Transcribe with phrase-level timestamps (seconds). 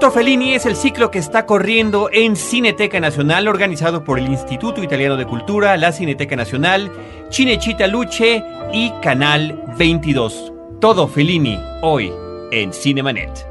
[0.00, 4.82] Tutto Fellini es el ciclo que está corriendo en Cineteca Nacional, organizado por el Instituto
[4.82, 6.90] Italiano de Cultura, la Cineteca Nacional,
[7.30, 8.42] Cinecittà Luce
[8.72, 10.54] y Canal 22.
[10.80, 12.10] Todo Fellini, hoy
[12.50, 13.46] en Cinemanet.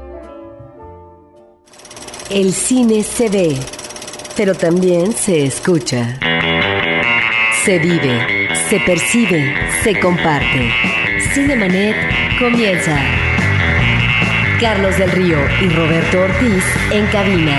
[2.30, 3.56] El cine se ve,
[4.36, 6.18] pero también se escucha.
[7.64, 9.54] Se vive, se percibe,
[9.84, 10.68] se comparte.
[11.32, 11.94] Cinemanet
[12.40, 13.29] comienza.
[14.60, 17.58] Carlos del Río y Roberto Ortiz en cabina.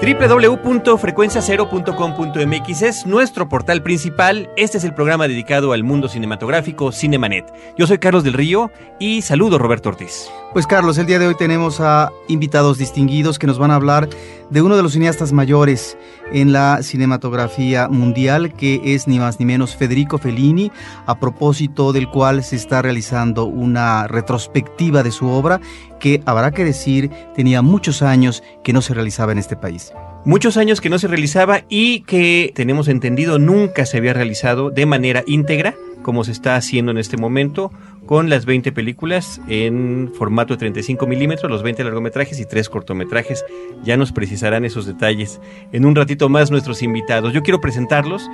[0.00, 4.50] www.frecuenciacero.com.mx es nuestro portal principal.
[4.56, 7.52] Este es el programa dedicado al mundo cinematográfico Cinemanet.
[7.76, 10.30] Yo soy Carlos del Río y saludo Roberto Ortiz.
[10.54, 14.08] Pues Carlos, el día de hoy tenemos a invitados distinguidos que nos van a hablar
[14.50, 15.98] de uno de los cineastas mayores
[16.32, 20.70] en la cinematografía mundial, que es ni más ni menos Federico Fellini,
[21.06, 25.60] a propósito del cual se está realizando una retrospectiva de su obra
[25.98, 29.92] que, habrá que decir, tenía muchos años que no se realizaba en este país.
[30.24, 34.86] Muchos años que no se realizaba y que tenemos entendido nunca se había realizado de
[34.86, 37.72] manera íntegra, como se está haciendo en este momento,
[38.06, 43.44] con las 20 películas en formato de 35 milímetros, los 20 largometrajes y 3 cortometrajes.
[43.82, 45.40] Ya nos precisarán esos detalles
[45.72, 47.32] en un ratito más nuestros invitados.
[47.32, 48.28] Yo quiero presentarlos.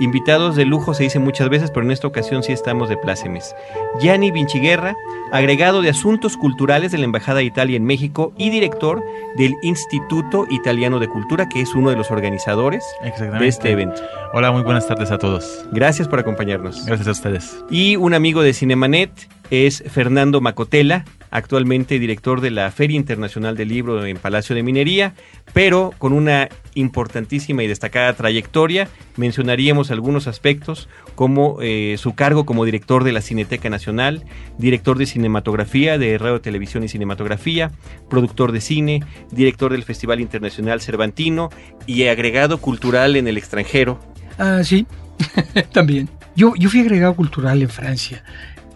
[0.00, 3.54] Invitados de lujo se dice muchas veces, pero en esta ocasión sí estamos de plácemes.
[4.00, 4.96] Gianni Vinciguerra,
[5.30, 9.04] agregado de Asuntos Culturales de la Embajada de Italia en México y director
[9.36, 14.02] del Instituto Italiano de Cultura, que es uno de los organizadores de este evento.
[14.32, 15.64] Hola, muy buenas tardes a todos.
[15.70, 16.84] Gracias por acompañarnos.
[16.86, 17.64] Gracias a ustedes.
[17.70, 19.10] Y un amigo de Cinemanet
[19.50, 25.14] es Fernando Macotela, actualmente director de la Feria Internacional del Libro en Palacio de Minería,
[25.52, 28.88] pero con una importantísima y destacada trayectoria.
[29.16, 34.24] Mencionaríamos algunos aspectos como eh, su cargo como director de la Cineteca Nacional,
[34.58, 37.72] director de cinematografía de Radio, Televisión y Cinematografía,
[38.08, 39.02] productor de cine,
[39.32, 41.50] director del Festival Internacional Cervantino
[41.84, 43.98] y agregado cultural en el extranjero.
[44.38, 44.86] Ah, sí,
[45.72, 46.08] también.
[46.36, 48.22] Yo, yo fui agregado cultural en Francia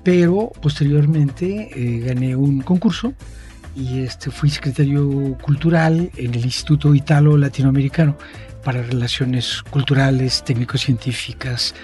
[0.09, 3.13] pero posteriormente eh, gané un concurso
[3.77, 8.17] y este, fui secretario cultural en el Instituto Italo Latinoamericano
[8.65, 11.75] para Relaciones Culturales, Técnico-Científicas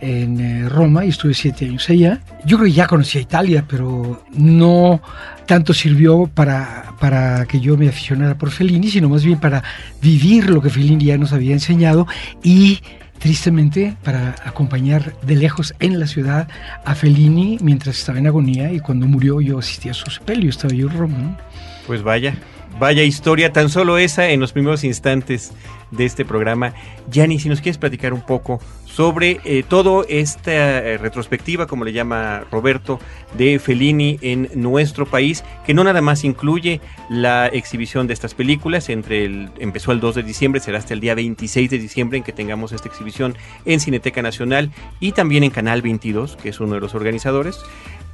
[0.00, 2.22] en eh, Roma y estuve siete años allá.
[2.46, 5.02] Yo creo que ya conocía Italia, pero no
[5.44, 9.62] tanto sirvió para, para que yo me aficionara por Fellini, sino más bien para
[10.00, 12.06] vivir lo que Fellini ya nos había enseñado
[12.42, 12.80] y
[13.24, 16.46] tristemente para acompañar de lejos en la ciudad
[16.84, 20.74] a Fellini mientras estaba en agonía y cuando murió yo asistí a su sepelio, estaba
[20.74, 21.38] yo en Roma.
[21.86, 22.36] Pues vaya,
[22.78, 25.52] vaya historia, tan solo esa en los primeros instantes
[25.90, 26.74] de este programa.
[27.10, 28.60] Yanni, si nos quieres platicar un poco
[28.94, 33.00] sobre eh, todo esta eh, retrospectiva, como le llama Roberto,
[33.36, 38.88] de Fellini en nuestro país, que no nada más incluye la exhibición de estas películas,
[38.88, 42.24] entre el, empezó el 2 de diciembre, será hasta el día 26 de diciembre en
[42.24, 46.74] que tengamos esta exhibición en Cineteca Nacional y también en Canal 22, que es uno
[46.74, 47.58] de los organizadores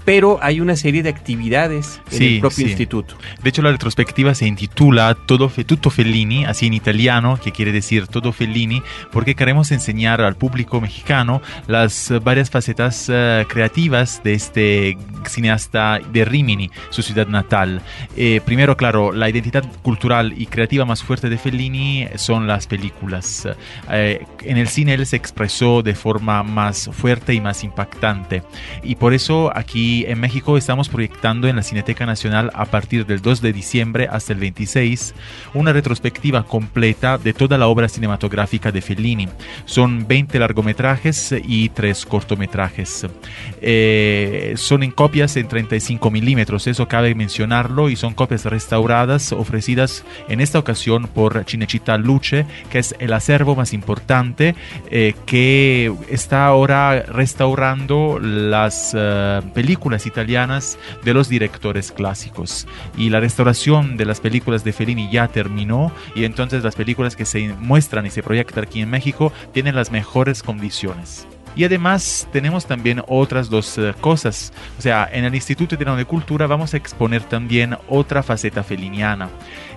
[0.05, 3.17] pero hay una serie de actividades en el propio instituto.
[3.43, 8.07] De hecho, la retrospectiva se intitula Todo Tutto Fellini, así en italiano, que quiere decir
[8.07, 14.99] Todo Fellini, porque queremos enseñar al público mexicano las varias facetas uh, creativas de este
[15.29, 17.83] cineasta de Rimini, su ciudad natal.
[18.17, 23.47] Eh, primero, claro, la identidad cultural y creativa más fuerte de Fellini son las películas.
[23.91, 28.43] Eh, en el cine él se expresó de forma más fuerte y más impactante.
[28.83, 33.21] Y por eso aquí en México estamos proyectando en la Cineteca Nacional a partir del
[33.21, 35.15] 2 de diciembre hasta el 26
[35.55, 39.29] una retrospectiva completa de toda la obra cinematográfica de Fellini.
[39.65, 43.07] Son 20 largometrajes y 3 cortometrajes.
[43.61, 50.05] Eh, son en copias en 35 milímetros, eso cabe mencionarlo, y son copias restauradas ofrecidas
[50.29, 54.55] en esta ocasión por Cinecittà Luce, que es el acervo más importante
[54.91, 62.67] eh, que está ahora restaurando las uh, películas italianas de los directores clásicos.
[62.97, 67.25] Y la restauración de las películas de Fellini ya terminó y entonces las películas que
[67.25, 71.27] se muestran y se proyectan aquí en México tienen las mejores condiciones.
[71.57, 74.53] Y además tenemos también otras dos eh, cosas.
[74.79, 79.29] O sea, en el Instituto Italiano de Cultura vamos a exponer también otra faceta feliniana.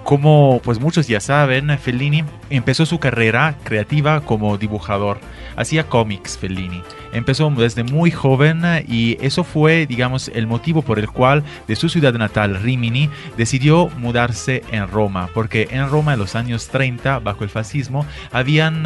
[0.03, 5.19] Como pues muchos ya saben, Fellini empezó su carrera creativa como dibujador.
[5.55, 6.83] Hacía cómics Fellini.
[7.13, 11.87] Empezó desde muy joven y eso fue, digamos, el motivo por el cual de su
[11.87, 17.43] ciudad natal, Rimini, decidió mudarse en Roma, porque en Roma en los años 30, bajo
[17.43, 18.83] el fascismo, habían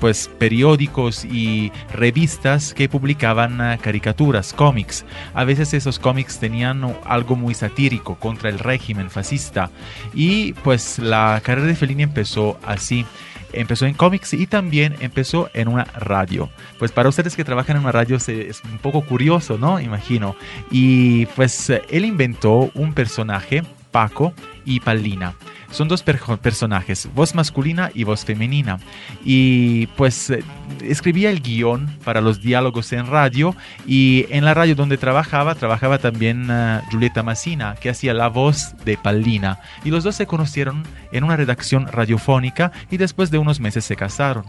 [0.00, 5.06] pues periódicos y revistas revistas que publicaban eh, caricaturas, cómics.
[5.32, 9.70] A veces esos cómics tenían algo muy satírico contra el régimen fascista.
[10.12, 13.06] Y pues la carrera de Fellini empezó así
[13.54, 16.50] empezó en cómics y también empezó en una radio.
[16.78, 19.80] Pues para ustedes que trabajan en una radio es un poco curioso, ¿no?
[19.80, 20.36] Imagino.
[20.70, 24.32] Y pues él inventó un personaje, Paco
[24.64, 25.34] y Palina
[25.72, 28.78] son dos personajes, voz masculina y voz femenina.
[29.24, 30.44] Y pues eh,
[30.82, 35.98] escribía el guion para los diálogos en radio y en la radio donde trabajaba, trabajaba
[35.98, 39.58] también uh, Julieta Massina, que hacía la voz de Palina.
[39.82, 43.96] Y los dos se conocieron en una redacción radiofónica y después de unos meses se
[43.96, 44.44] casaron.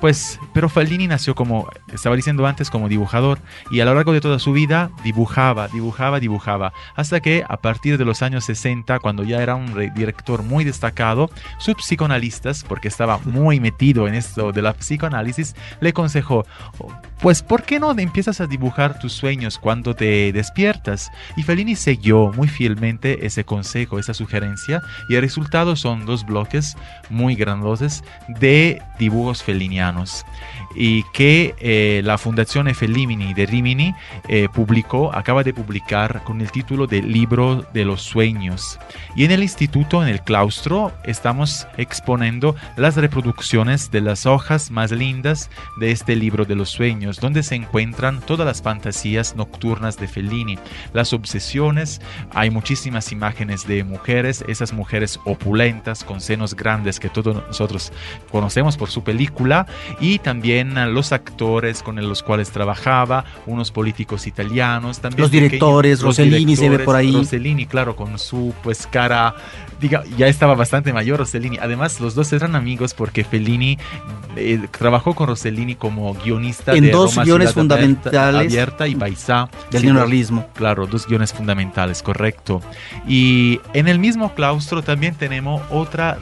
[0.00, 3.38] Pues, pero Fallini nació como, estaba diciendo antes, como dibujador
[3.70, 7.96] y a lo largo de toda su vida dibujaba, dibujaba, dibujaba, hasta que a partir
[7.96, 13.18] de los años 60, cuando ya era un director muy destacado, sus psicoanalistas, porque estaba
[13.24, 16.46] muy metido en esto de la psicoanálisis, le aconsejó,
[17.20, 21.10] pues ¿por qué no empiezas a dibujar tus sueños cuando te despiertas?
[21.36, 26.76] Y Fellini siguió muy fielmente ese consejo, esa sugerencia, y el resultado son dos bloques
[27.10, 30.24] muy grandosos de dibujos felinianos
[30.74, 33.94] y que eh, la Fundación Fellini de Rimini
[34.28, 38.78] eh, publicó, acaba de publicar con el título de Libro de los Sueños.
[39.14, 44.90] Y en el instituto, en el claustro, estamos exponiendo las reproducciones de las hojas más
[44.90, 50.08] lindas de este libro de los sueños, donde se encuentran todas las fantasías nocturnas de
[50.08, 50.58] Fellini,
[50.92, 52.00] las obsesiones,
[52.32, 57.92] hay muchísimas imágenes de mujeres, esas mujeres opulentas, con senos grandes que todos nosotros
[58.30, 59.66] conocemos por su película,
[60.00, 66.56] y también los actores con los cuales trabajaba, unos políticos italianos, también los directores, Rossellini
[66.56, 67.12] se ve por ahí.
[67.12, 69.34] Rossellini, claro, con su pues cara
[69.80, 71.58] diga, ya estaba bastante mayor Rossellini.
[71.58, 73.78] Además, los dos eran amigos porque Fellini
[74.36, 80.48] eh, trabajó con Rossellini como guionista en dos guiones fundamentales abierta y Paisá del neorrealismo.
[80.54, 82.62] Claro, dos guiones fundamentales, correcto.
[83.06, 86.18] Y en el mismo claustro también tenemos otra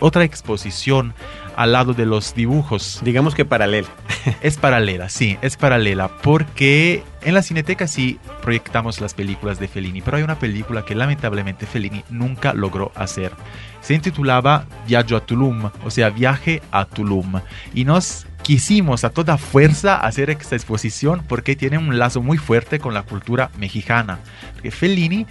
[0.00, 1.14] otra exposición
[1.56, 3.00] al lado de los dibujos.
[3.04, 3.88] Digamos que paralela.
[4.40, 10.00] Es paralela, sí, es paralela, porque en la Cineteca sí proyectamos las películas de Fellini,
[10.00, 13.32] pero hay una película que lamentablemente Fellini nunca logró hacer.
[13.80, 17.40] Se intitulaba Viaggio a Tulum, o sea, Viaje a Tulum,
[17.74, 22.78] y nos quisimos a toda fuerza hacer esta exposición porque tiene un lazo muy fuerte
[22.78, 24.18] con la cultura mexicana.
[24.54, 25.26] Porque Fellini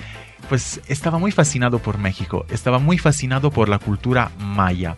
[0.51, 4.97] pues estaba muy fascinado por México, estaba muy fascinado por la cultura maya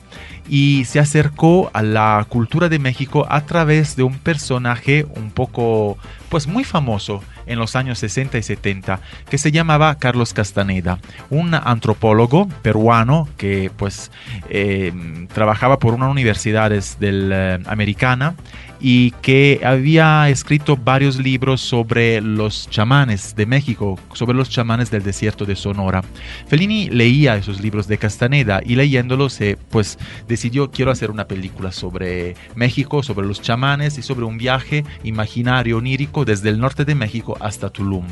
[0.50, 6.00] y se acercó a la cultura de México a través de un personaje un poco,
[6.30, 9.00] pues muy famoso en los años 60 y 70
[9.30, 11.00] que se llamaba Carlos Castaneda,
[11.30, 14.12] un antropólogo peruano que pues
[14.50, 14.94] eh,
[15.34, 18.36] trabajaba por una universidades del, eh, americana
[18.80, 25.04] y que había escrito varios libros sobre los chamanes de México, sobre los chamanes del
[25.04, 26.04] desierto de Sonora.
[26.48, 29.98] Fellini leía esos libros de Castaneda y leyéndolos se pues
[30.28, 35.78] decidió quiero hacer una película sobre México, sobre los chamanes y sobre un viaje imaginario
[35.78, 38.06] onírico desde el norte de México hasta Tulum.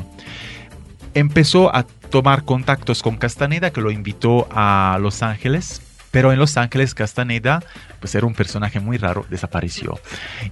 [1.14, 5.82] Empezó a tomar contactos con Castaneda que lo invitó a Los Ángeles
[6.12, 7.64] pero en Los Ángeles Castaneda,
[7.98, 9.98] pues era un personaje muy raro, desapareció.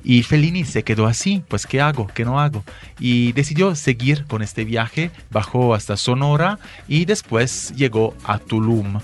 [0.02, 2.08] Y Fellini se quedó así, pues ¿qué hago?
[2.08, 2.64] ¿Qué no hago?
[2.98, 9.00] Y decidió seguir con este viaje, bajó hasta Sonora y después llegó a Tulum.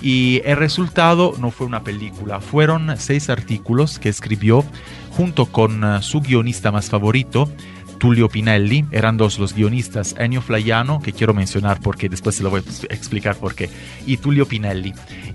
[0.00, 4.64] Y el resultado no fue una película, fueron seis artículos que escribió
[5.10, 7.52] junto con eh, su guionista más favorito,
[8.00, 12.48] Tullio Pinelli, eran dos los guionistas, Ennio Flaiano, que quiero mencionar porque después se lo
[12.48, 13.68] voy a explicar por qué,
[14.06, 14.94] y Tullio Pinelli.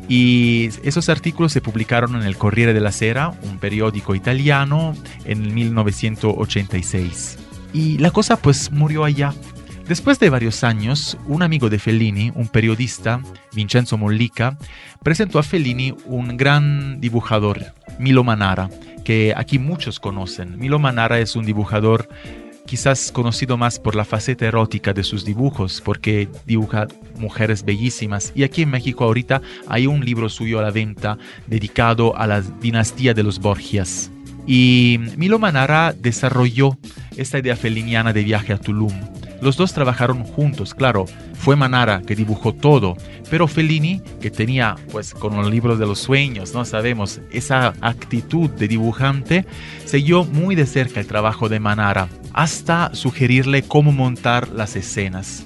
[0.10, 4.95] Y esos artículos se publicaron en el Corriere della Sera, un periódico italiano,
[5.25, 7.38] en 1986.
[7.72, 9.34] Y la cosa pues murió allá.
[9.88, 13.22] Después de varios años, un amigo de Fellini, un periodista,
[13.53, 14.57] Vincenzo Mollica,
[15.03, 17.62] presentó a Fellini un gran dibujador,
[18.00, 18.72] Milo Manara,
[19.03, 20.57] que aquí muchos conocen.
[20.57, 22.10] Milo Manara es un dibujador
[22.65, 28.31] quizás conocido más por la faceta erótica de sus dibujos, porque dibuja mujeres bellísimas.
[28.36, 31.17] Y aquí en México ahorita hay un libro suyo a la venta
[31.48, 34.12] dedicado a la dinastía de los Borgias.
[34.48, 36.77] Y Milo Manara desarrolló
[37.17, 38.93] esta idea feliniana de viaje a Tulum.
[39.41, 42.95] Los dos trabajaron juntos, claro, fue Manara que dibujó todo,
[43.29, 48.49] pero Fellini, que tenía, pues con los libros de los sueños, no sabemos, esa actitud
[48.49, 49.45] de dibujante,
[49.85, 55.45] siguió muy de cerca el trabajo de Manara, hasta sugerirle cómo montar las escenas.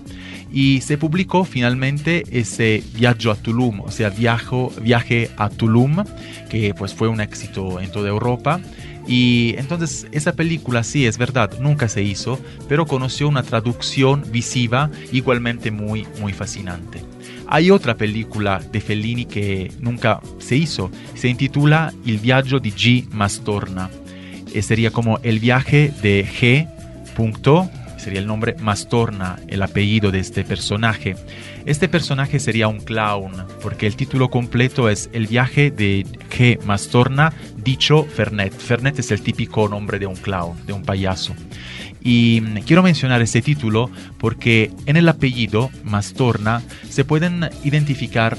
[0.51, 6.03] Y se publicó finalmente ese Viaggio a Tulum, o sea, viajo, viaje a Tulum,
[6.49, 8.59] que pues fue un éxito en toda Europa
[9.09, 14.91] Y entonces esa película sí es verdad, nunca se hizo, pero conoció una traducción visiva
[15.11, 17.01] igualmente muy, muy fascinante.
[17.47, 23.09] Hay otra película de Fellini que nunca se hizo, se intitula Il viaggio di G.
[23.09, 23.89] Mastorna.
[24.53, 26.69] Eh, sería como el viaje de G.
[27.15, 31.15] Punto, sería el nombre Mastorna, el apellido de este personaje.
[31.69, 36.59] Este personaje sería un clown, porque el título completo es El viaje de G.
[36.63, 38.51] Mastorna, dicho Fernet.
[38.57, 41.35] Fernet es el típico nombre de un clown, de un payaso.
[42.01, 48.35] Y mm, quiero mencionar este título porque en el apellido Mastorna se pueden identificar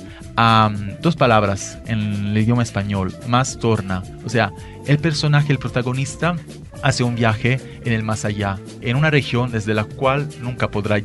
[1.01, 4.03] dos palabras en el idioma español, Mastorna.
[4.25, 4.51] O sea,
[4.89, 6.35] el personaje, el protagonista,
[6.83, 10.97] hace un viaje en el más allá, en una región desde la cual nunca podrá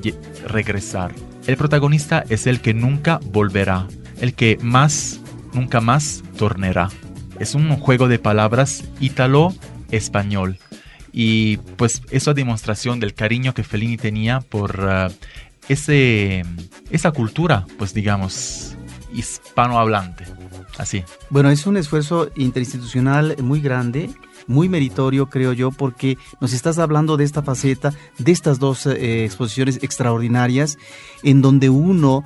[0.47, 1.13] regresar.
[1.47, 3.87] El protagonista es el que nunca volverá,
[4.19, 5.21] el que más,
[5.53, 6.89] nunca más tornará.
[7.39, 10.57] Es un juego de palabras ítalo-español.
[11.11, 15.13] Y pues eso es demostración del cariño que Fellini tenía por uh,
[15.69, 16.43] ese,
[16.89, 18.74] esa cultura, pues digamos,
[19.15, 20.25] hispanohablante.
[20.77, 21.03] Así.
[21.29, 24.09] Bueno, es un esfuerzo interinstitucional muy grande,
[24.47, 29.25] muy meritorio, creo yo, porque nos estás hablando de esta faceta, de estas dos eh,
[29.25, 30.77] exposiciones extraordinarias,
[31.23, 32.23] en donde uno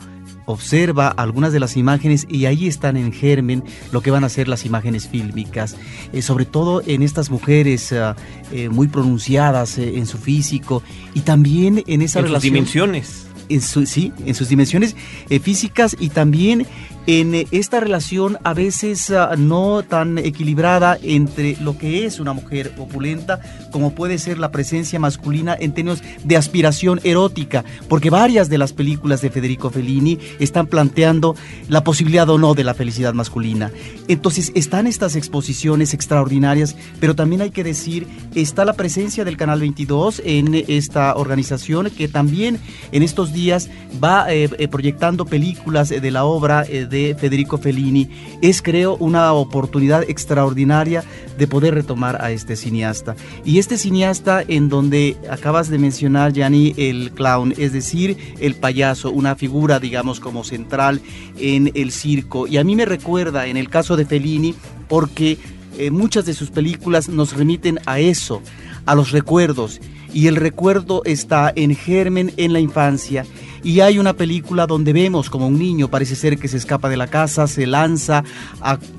[0.50, 4.48] observa algunas de las imágenes y ahí están en germen lo que van a ser
[4.48, 5.76] las imágenes fílmicas,
[6.12, 8.16] eh, sobre todo en estas mujeres ah,
[8.52, 10.82] eh, muy pronunciadas eh, en su físico
[11.14, 13.29] y también en esa en dimensiones.
[13.50, 14.96] En sí, en sus dimensiones
[15.42, 16.66] físicas y también
[17.08, 22.34] en eh, esta relación a veces ah, no tan equilibrada entre lo que es una
[22.34, 23.40] mujer opulenta
[23.72, 28.74] como puede ser la presencia masculina en términos de aspiración erótica, porque varias de las
[28.74, 31.36] películas de Federico Fellini están planteando
[31.68, 33.72] la posibilidad o no de la felicidad masculina.
[34.08, 39.60] Entonces están estas exposiciones extraordinarias, pero también hay que decir, está la presencia del Canal
[39.60, 42.60] 22 en esta organización que también
[42.92, 43.70] en estos días
[44.04, 48.10] va eh, eh, proyectando películas de la obra de Federico Fellini
[48.42, 51.04] es, creo, una oportunidad extraordinaria
[51.38, 53.16] de poder retomar a este cineasta.
[53.46, 59.12] Y este cineasta en donde acabas de mencionar, Gianni, el clown, es decir, el payaso,
[59.12, 61.02] una figura, digamos, como central
[61.38, 62.48] en el circo.
[62.48, 64.56] Y a mí me recuerda, en el caso de Fellini,
[64.88, 65.38] porque
[65.78, 68.42] eh, muchas de sus películas nos remiten a eso,
[68.86, 69.80] a los recuerdos.
[70.14, 73.26] Y el recuerdo está en germen en la infancia
[73.64, 76.98] y hay una película donde vemos como un niño parece ser que se escapa de
[76.98, 78.24] la casa, se lanza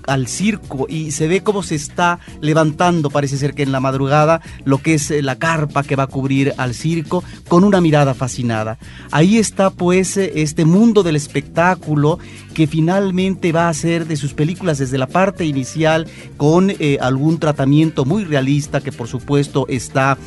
[0.06, 4.40] al circo y se ve cómo se está levantando, parece ser que en la madrugada,
[4.64, 8.14] lo que es eh, la carpa que va a cubrir al circo con una mirada
[8.14, 8.78] fascinada.
[9.10, 12.18] Ahí está pues eh, este mundo del espectáculo
[12.54, 17.38] que finalmente va a ser de sus películas desde la parte inicial con eh, algún
[17.38, 20.18] tratamiento muy realista que por supuesto está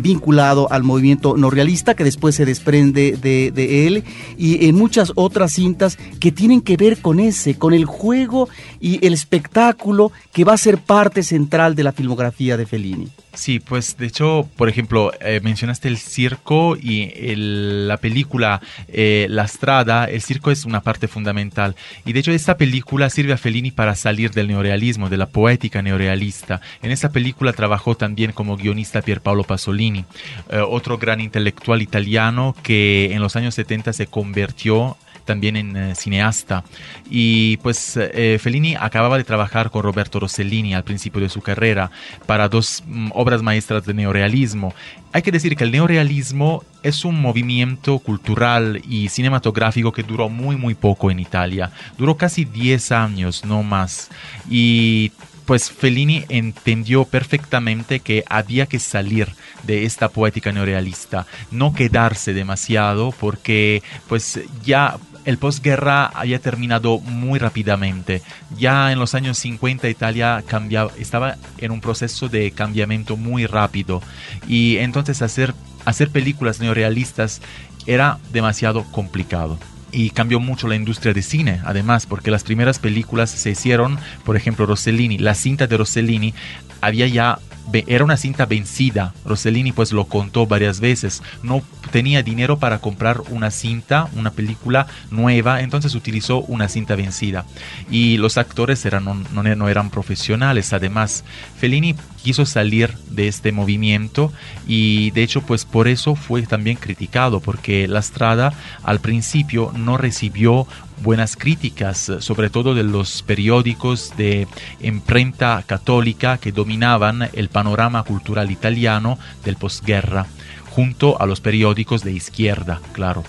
[0.00, 4.04] vinculado al movimiento no realista que después se desprende de, de él
[4.38, 8.48] y en muchas otras cintas que tienen que ver con ese, con el juego
[8.80, 13.08] y el espectáculo que va a ser parte central de la filmografía de Fellini.
[13.32, 19.46] Sí, pues de hecho, por ejemplo, eh, mencionaste el circo y la película eh, La
[19.46, 21.76] Strada, el circo es una parte fundamental.
[22.04, 25.80] Y de hecho esta película sirve a Fellini para salir del neorealismo, de la poética
[25.80, 26.60] neorealista.
[26.82, 30.04] En esta película trabajó también como guionista Pierpaolo Pasolini,
[30.50, 34.96] eh, otro gran intelectual italiano que en los años 70 se convirtió
[35.30, 36.64] también en eh, cineasta.
[37.08, 41.92] Y pues eh, Fellini acababa de trabajar con Roberto Rossellini al principio de su carrera
[42.26, 44.74] para dos mm, obras maestras de neorealismo.
[45.12, 50.56] Hay que decir que el neorealismo es un movimiento cultural y cinematográfico que duró muy
[50.56, 51.70] muy poco en Italia.
[51.96, 54.10] Duró casi 10 años, no más.
[54.50, 55.12] Y
[55.46, 59.28] pues Fellini entendió perfectamente que había que salir
[59.64, 67.38] de esta poética neorealista, no quedarse demasiado porque pues ya el posguerra había terminado muy
[67.38, 68.22] rápidamente.
[68.56, 74.02] Ya en los años 50 Italia cambiaba, estaba en un proceso de cambiamiento muy rápido
[74.46, 77.40] y entonces hacer, hacer películas neorealistas
[77.86, 79.58] era demasiado complicado
[79.92, 84.36] y cambió mucho la industria de cine, además, porque las primeras películas se hicieron, por
[84.36, 86.34] ejemplo, Rossellini, la cinta de Rossellini
[86.80, 87.38] había ya
[87.86, 89.14] era una cinta vencida.
[89.24, 91.22] Rossellini pues lo contó varias veces.
[91.42, 97.44] No tenía dinero para comprar una cinta, una película nueva, entonces utilizó una cinta vencida.
[97.90, 101.24] Y los actores eran, no, eran profesionales, además.
[101.58, 104.32] Fellini quiso salir de este movimiento
[104.66, 109.96] y de hecho pues por eso fue también criticado porque La Strada al principio no
[109.96, 110.66] recibió
[111.02, 114.46] buenas críticas, sobre todo de los periódicos de
[114.80, 120.26] imprenta católica que dominaban el panorama cultural italiano del posguerra,
[120.70, 123.24] junto a los periódicos de izquierda, claro.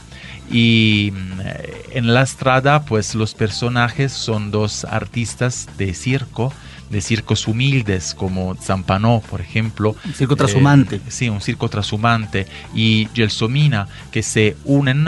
[0.52, 1.40] Y mm,
[1.92, 6.54] en La Strada, pues los personajes son dos artistas de circo,
[6.90, 9.96] de circos humildes como Zampanó, por ejemplo.
[10.04, 10.98] Un circo trashumante.
[10.98, 12.48] Eh, sí, un circo trashumante.
[12.76, 15.06] Y Gelsomina, que se unen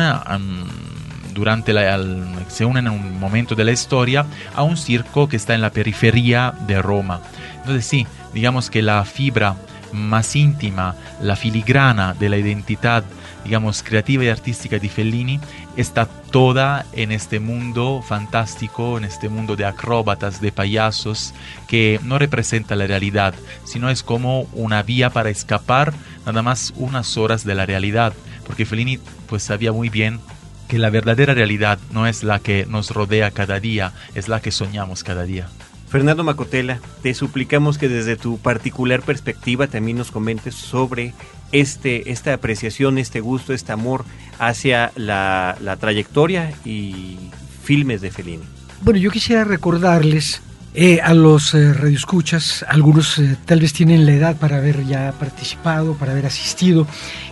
[1.34, 2.00] durante la,
[2.48, 4.26] se unen en un momento de la historia
[4.56, 7.22] a un circo que está en la periferia de Roma.
[7.58, 9.58] Entonces sí, digamos que la fibra
[9.94, 13.04] más íntima, la filigrana de la identidad,
[13.44, 15.40] digamos, creativa y artística de Fellini
[15.78, 21.34] está toda en este mundo fantástico, en este mundo de acróbatas, de payasos,
[21.68, 23.34] que no representa la realidad,
[23.64, 25.94] sino es como una vía para escapar
[26.26, 28.14] nada más unas horas de la realidad,
[28.46, 30.20] porque Fellini pues sabía muy bien
[30.68, 34.52] que la verdadera realidad no es la que nos rodea cada día, es la que
[34.52, 35.48] soñamos cada día.
[35.94, 41.14] Fernando Macotela, te suplicamos que desde tu particular perspectiva también nos comentes sobre
[41.52, 44.04] este, esta apreciación, este gusto, este amor
[44.40, 47.20] hacia la, la trayectoria y
[47.62, 48.42] filmes de Fellini.
[48.82, 50.42] Bueno, yo quisiera recordarles
[50.76, 55.14] eh, a los eh, radioescuchas, algunos eh, tal vez tienen la edad para haber ya
[55.20, 56.88] participado, para haber asistido,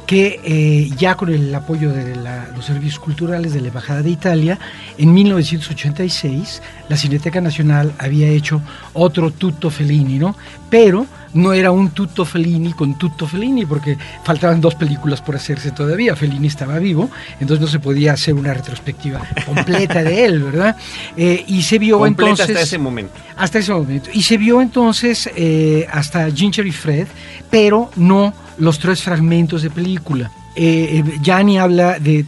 [0.06, 2.18] que ya con el apoyo de
[2.54, 4.60] los servicios culturales de la Embajada de Italia,
[4.98, 8.62] en 1986 la Cineteca Nacional había hecho
[8.94, 10.36] otro tutto Fellini, ¿no?
[10.70, 15.72] Pero no era un tutto Fellini con tutto Fellini, porque faltaban dos películas por hacerse
[15.72, 16.16] todavía.
[16.16, 17.10] Fellini estaba vivo,
[17.40, 20.76] entonces no se podía hacer una retrospectiva completa de él, ¿verdad?
[21.16, 22.50] Eh, y se vio entonces.
[22.50, 23.14] Hasta ese momento.
[23.38, 24.10] Hasta ese momento.
[24.14, 27.08] Y se vio entonces eh, hasta Ginger y Fred,
[27.50, 30.32] pero no los tres fragmentos de película.
[30.56, 32.24] Eh, Gianni habla de,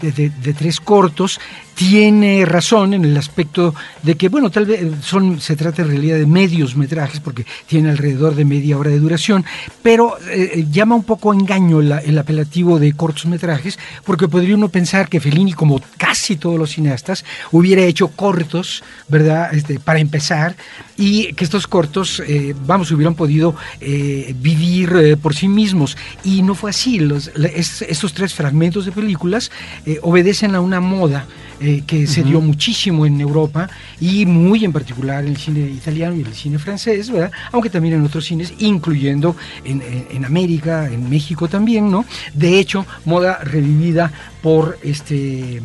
[0.58, 1.40] tres cortos
[1.76, 6.18] tiene razón en el aspecto de que, bueno, tal vez son, se trata en realidad
[6.18, 9.44] de medios metrajes porque tiene alrededor de media hora de duración,
[9.82, 14.70] pero eh, llama un poco a engaño el apelativo de cortos metrajes porque podría uno
[14.70, 19.54] pensar que Fellini, como casi todos los cineastas, hubiera hecho cortos, ¿verdad?
[19.54, 20.56] Este, para empezar,
[20.96, 25.98] y que estos cortos, eh, vamos, hubieran podido eh, vivir por sí mismos.
[26.24, 27.00] Y no fue así.
[27.00, 29.52] Los, estos tres fragmentos de películas
[30.02, 31.26] obedecen a una moda
[31.64, 36.16] eh, que se dio muchísimo en Europa y muy en particular en el cine italiano
[36.16, 37.32] y el cine francés, ¿verdad?
[37.54, 42.04] aunque también en otros cines, incluyendo en, en América, en México también, ¿no?
[42.34, 45.62] De hecho, moda revivida por este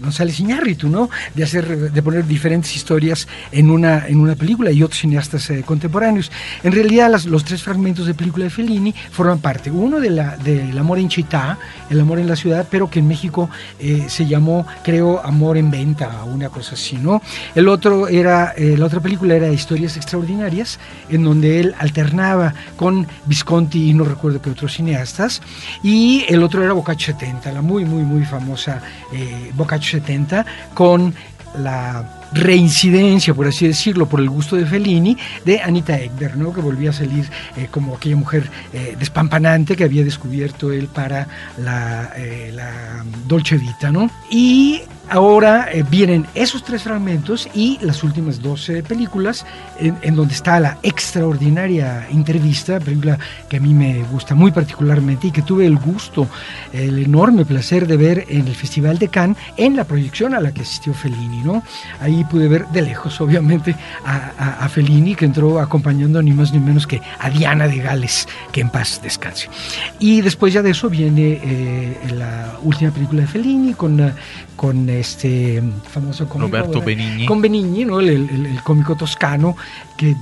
[0.00, 1.10] González Iñárritu, ¿no?
[1.34, 5.62] De hacer, de poner diferentes historias en una, en una película y otros cineastas eh,
[5.64, 6.30] contemporáneos.
[6.62, 9.70] En realidad, los tres fragmentos de película de Fellini forman parte.
[9.70, 13.08] Uno de la, del amor en Chitá, el amor en la ciudad, pero que en
[13.08, 17.22] México eh, se llamó, creo, Amor en Venta, una cosa así, ¿no?
[17.54, 23.06] El otro era, eh, la otra película era Historias Extraordinarias, en donde él alternaba con
[23.26, 25.42] Visconti y no recuerdo qué otros cineastas.
[25.82, 28.80] Y el otro era Boccaccio 70, la muy, muy, muy famosa
[29.12, 31.14] eh, 70 con
[31.58, 36.52] la reincidencia, por así decirlo, por el gusto de Fellini, de Anita Ekberg, ¿no?
[36.52, 41.26] que volvía a salir eh, como aquella mujer eh, despampanante que había descubierto él para
[41.58, 43.90] la, eh, la Dolce Vita.
[43.90, 44.10] ¿no?
[44.30, 49.44] Y Ahora eh, vienen esos tres fragmentos y las últimas 12 películas
[49.80, 55.30] en, donde está la extraordinaria entrevista, película que a mí me gusta muy particularmente y
[55.32, 56.28] que tuve el gusto,
[56.72, 60.52] el enorme placer de ver en el Festival de Cannes en la proyección a la
[60.52, 61.42] que asistió Fellini.
[61.42, 61.64] ¿no?
[62.00, 66.86] Ahí pude ver de lejos, obviamente, a, Fellini que entró acompañando ni más ni menos
[66.86, 69.48] que a Diana de Gales, que en paz descanse.
[69.98, 74.12] Y después ya de eso viene eh, la última película de Fellini con,
[74.60, 76.48] con este famoso cómico.
[76.48, 77.24] Roberto Benigni.
[77.24, 77.98] Con Benigni, ¿no?
[77.98, 79.56] El, cómico toscano,
[79.96, 80.14] que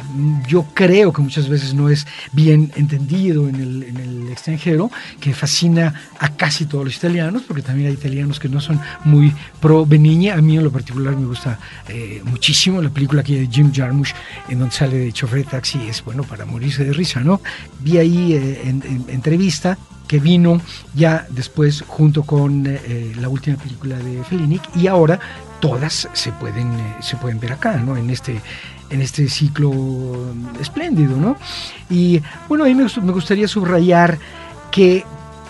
[0.46, 6.36] yo creo que muchas veces no es bien entendido en el, extranjero, que fascina a
[6.36, 10.28] casi todos los italianos, porque también hay italianos que no son muy pro Benigni.
[10.28, 14.14] A mí en lo particular me gusta eh, muchísimo la película que de Jim Jarmusch,
[14.48, 17.40] en donde sale de chofer de taxi, es bueno para morirse de risa, ¿no?
[17.80, 19.76] Vi ahí eh, en entrevista
[20.08, 20.60] que vino
[20.94, 25.20] ya después junto con eh, eh, la última película de Fellini y ahora
[25.60, 27.96] todas se pueden, eh, se pueden ver acá, ¿no?
[27.96, 28.40] En este,
[28.90, 29.70] en este ciclo
[30.60, 31.36] espléndido, ¿no?
[31.90, 34.18] Y bueno, a mí me, me gustaría subrayar
[34.70, 35.04] que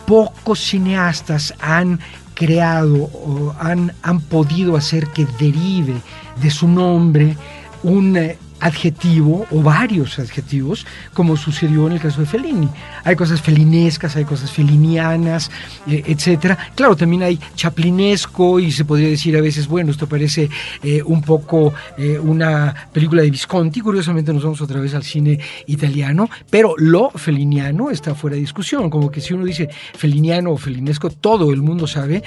[0.06, 2.00] pocos cineastas han
[2.34, 5.94] creado o han, han podido hacer que derive
[6.40, 7.36] de su nombre
[7.82, 8.16] un
[8.60, 12.68] adjetivo o varios adjetivos, como sucedió en el caso de Fellini.
[13.04, 15.50] Hay cosas felinescas, hay cosas felinianas,
[15.86, 16.58] eh, etcétera.
[16.74, 20.48] Claro, también hay chaplinesco y se podría decir a veces, bueno, esto parece
[20.82, 23.80] eh, un poco eh, una película de Visconti.
[23.80, 28.90] Curiosamente nos vamos otra vez al cine italiano, pero lo feliniano está fuera de discusión.
[28.90, 32.22] Como que si uno dice feliniano o felinesco, todo el mundo sabe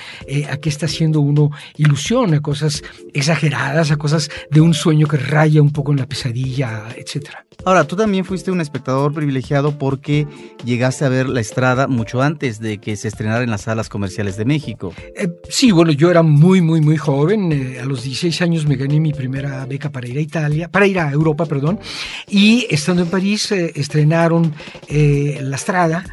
[0.49, 5.17] a qué está haciendo uno ilusión, a cosas exageradas, a cosas de un sueño que
[5.17, 7.45] raya un poco en la pesadilla, etcétera.
[7.63, 10.25] Ahora, tú también fuiste un espectador privilegiado porque
[10.65, 14.35] llegaste a ver La Estrada mucho antes de que se estrenara en las salas comerciales
[14.35, 14.93] de México.
[15.15, 17.51] Eh, sí, bueno, yo era muy, muy, muy joven.
[17.51, 20.87] Eh, a los 16 años me gané mi primera beca para ir a Italia, para
[20.87, 21.79] ir a Europa, perdón.
[22.27, 24.53] Y estando en París, eh, estrenaron
[24.89, 26.03] La Estrada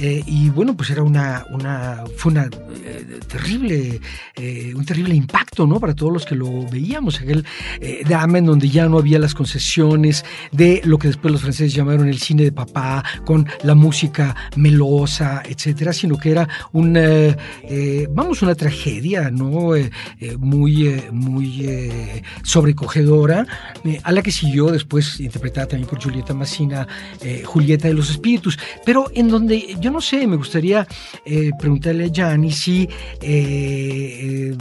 [0.00, 2.44] eh, y bueno, pues era una, una fue una
[2.84, 4.00] eh, terrible,
[4.36, 5.80] eh, un terrible impacto, ¿no?
[5.80, 7.44] Para todos los que lo veíamos, aquel
[8.06, 12.08] drama en donde ya no había las concesiones de lo que después los franceses llamaron
[12.08, 17.36] el cine de papá, con la música melosa, etcétera, sino que era una,
[18.10, 19.72] vamos, una tragedia, ¿no?
[20.38, 23.46] muy, muy sobrecogedora,
[24.02, 26.86] a la que siguió después interpretada también por Julieta Massina,
[27.44, 30.86] Julieta de los Espíritus, pero en donde yo no sé, me gustaría
[31.24, 32.88] eh, preguntarle a Gianni si,
[33.20, 34.56] eh, eh,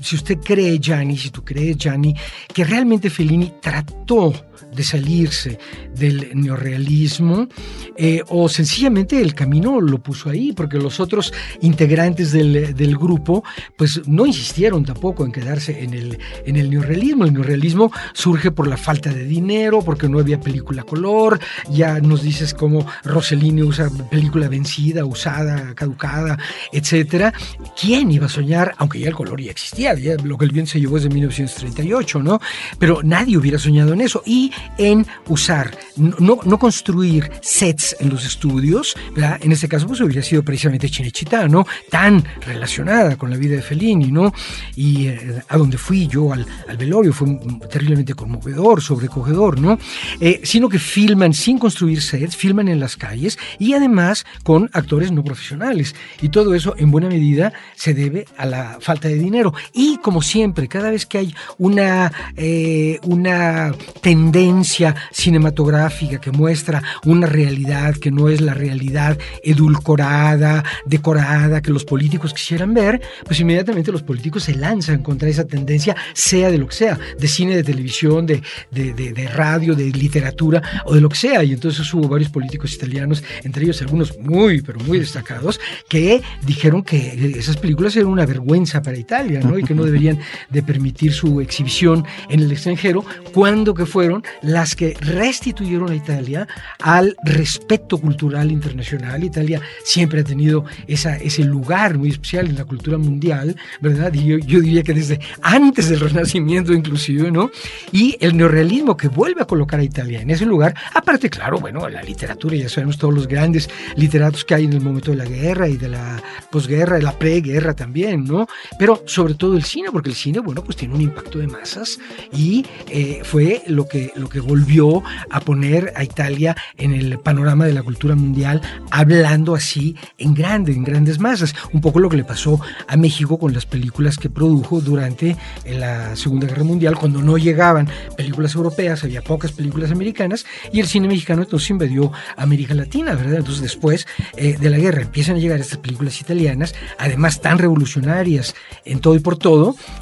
[0.00, 2.14] si usted cree, Gianni, si tú crees, Gianni,
[2.52, 4.32] que realmente Fellini trató
[4.74, 5.58] de salirse
[5.94, 7.48] del neorrealismo
[7.96, 13.44] eh, o sencillamente el camino lo puso ahí porque los otros integrantes del, grupo
[13.76, 17.24] pues no insistieron tampoco en quedarse en el, en el neorrealismo.
[17.24, 21.38] El neorrealismo surge por la falta de dinero, porque no había película color,
[21.70, 26.38] ya nos dices cómo Rossellini usa película vencida, usada, caducada,
[26.72, 27.32] etcétera.
[27.80, 29.87] ¿Quién iba a soñar, aunque ya el color ya existía,
[30.24, 32.40] lo que el bien se llevó desde 1938, ¿no?
[32.78, 34.22] Pero nadie hubiera soñado en eso.
[34.26, 39.38] Y en usar, no, no construir sets en los estudios, ¿verdad?
[39.42, 41.66] En este caso, pues hubiera sido precisamente Chinechita, ¿no?
[41.90, 44.32] Tan relacionada con la vida de Fellini, ¿no?
[44.76, 47.38] Y eh, a donde fui yo al, al, velorio fue
[47.70, 49.78] terriblemente conmovedor, sobrecogedor, ¿no?
[50.20, 55.12] Eh, sino que filman sin construir sets, filman en las calles y además con actores
[55.12, 55.94] no profesionales.
[56.20, 59.52] Y todo eso, en buena medida, se debe a la falta de dinero.
[59.80, 67.28] Y como siempre, cada vez que hay una, eh, una tendencia cinematográfica que muestra una
[67.28, 73.92] realidad que no es la realidad edulcorada, decorada, que los políticos quisieran ver, pues inmediatamente
[73.92, 77.62] los políticos se lanzan contra esa tendencia, sea de lo que sea, de cine, de
[77.62, 81.44] televisión, de, de, radio, de literatura o de lo que sea.
[81.44, 86.82] Y entonces hubo varios políticos italianos, entre ellos algunos muy, pero muy destacados, que dijeron
[86.82, 89.56] que esas películas eran una vergüenza para Italia, ¿no?
[89.68, 94.96] Que no deberían de permitir su exhibición en el extranjero, cuando que fueron las que
[95.00, 96.48] restituyeron a Italia
[96.80, 99.22] al respeto cultural internacional.
[99.22, 104.12] Italia siempre ha tenido esa, ese lugar muy especial en la cultura mundial, ¿verdad?
[104.14, 107.50] Y yo, yo, diría que desde antes del Renacimiento inclusive, ¿no?
[107.92, 111.88] Y el neorrealismo que vuelve a colocar a Italia en ese lugar, aparte, claro, bueno,
[111.88, 115.26] la literatura, ya sabemos todos los grandes literatos que hay en el momento de la
[115.26, 118.46] guerra y de la posguerra, de la preguerra también, ¿no?
[118.78, 121.98] Pero sobre todo el cine, porque el cine, bueno, pues tiene un impacto de masas
[122.32, 127.66] y eh, fue lo que, lo que volvió a poner a Italia en el panorama
[127.66, 131.54] de la cultura mundial, hablando así en grandes, en grandes masas.
[131.72, 136.16] Un poco lo que le pasó a México con las películas que produjo durante la
[136.16, 141.08] Segunda Guerra Mundial, cuando no llegaban películas europeas, había pocas películas americanas, y el cine
[141.08, 143.38] mexicano entonces invadió América Latina, ¿verdad?
[143.38, 148.54] Entonces después eh, de la guerra empiezan a llegar estas películas italianas, además tan revolucionarias
[148.84, 149.47] en todo y por todo,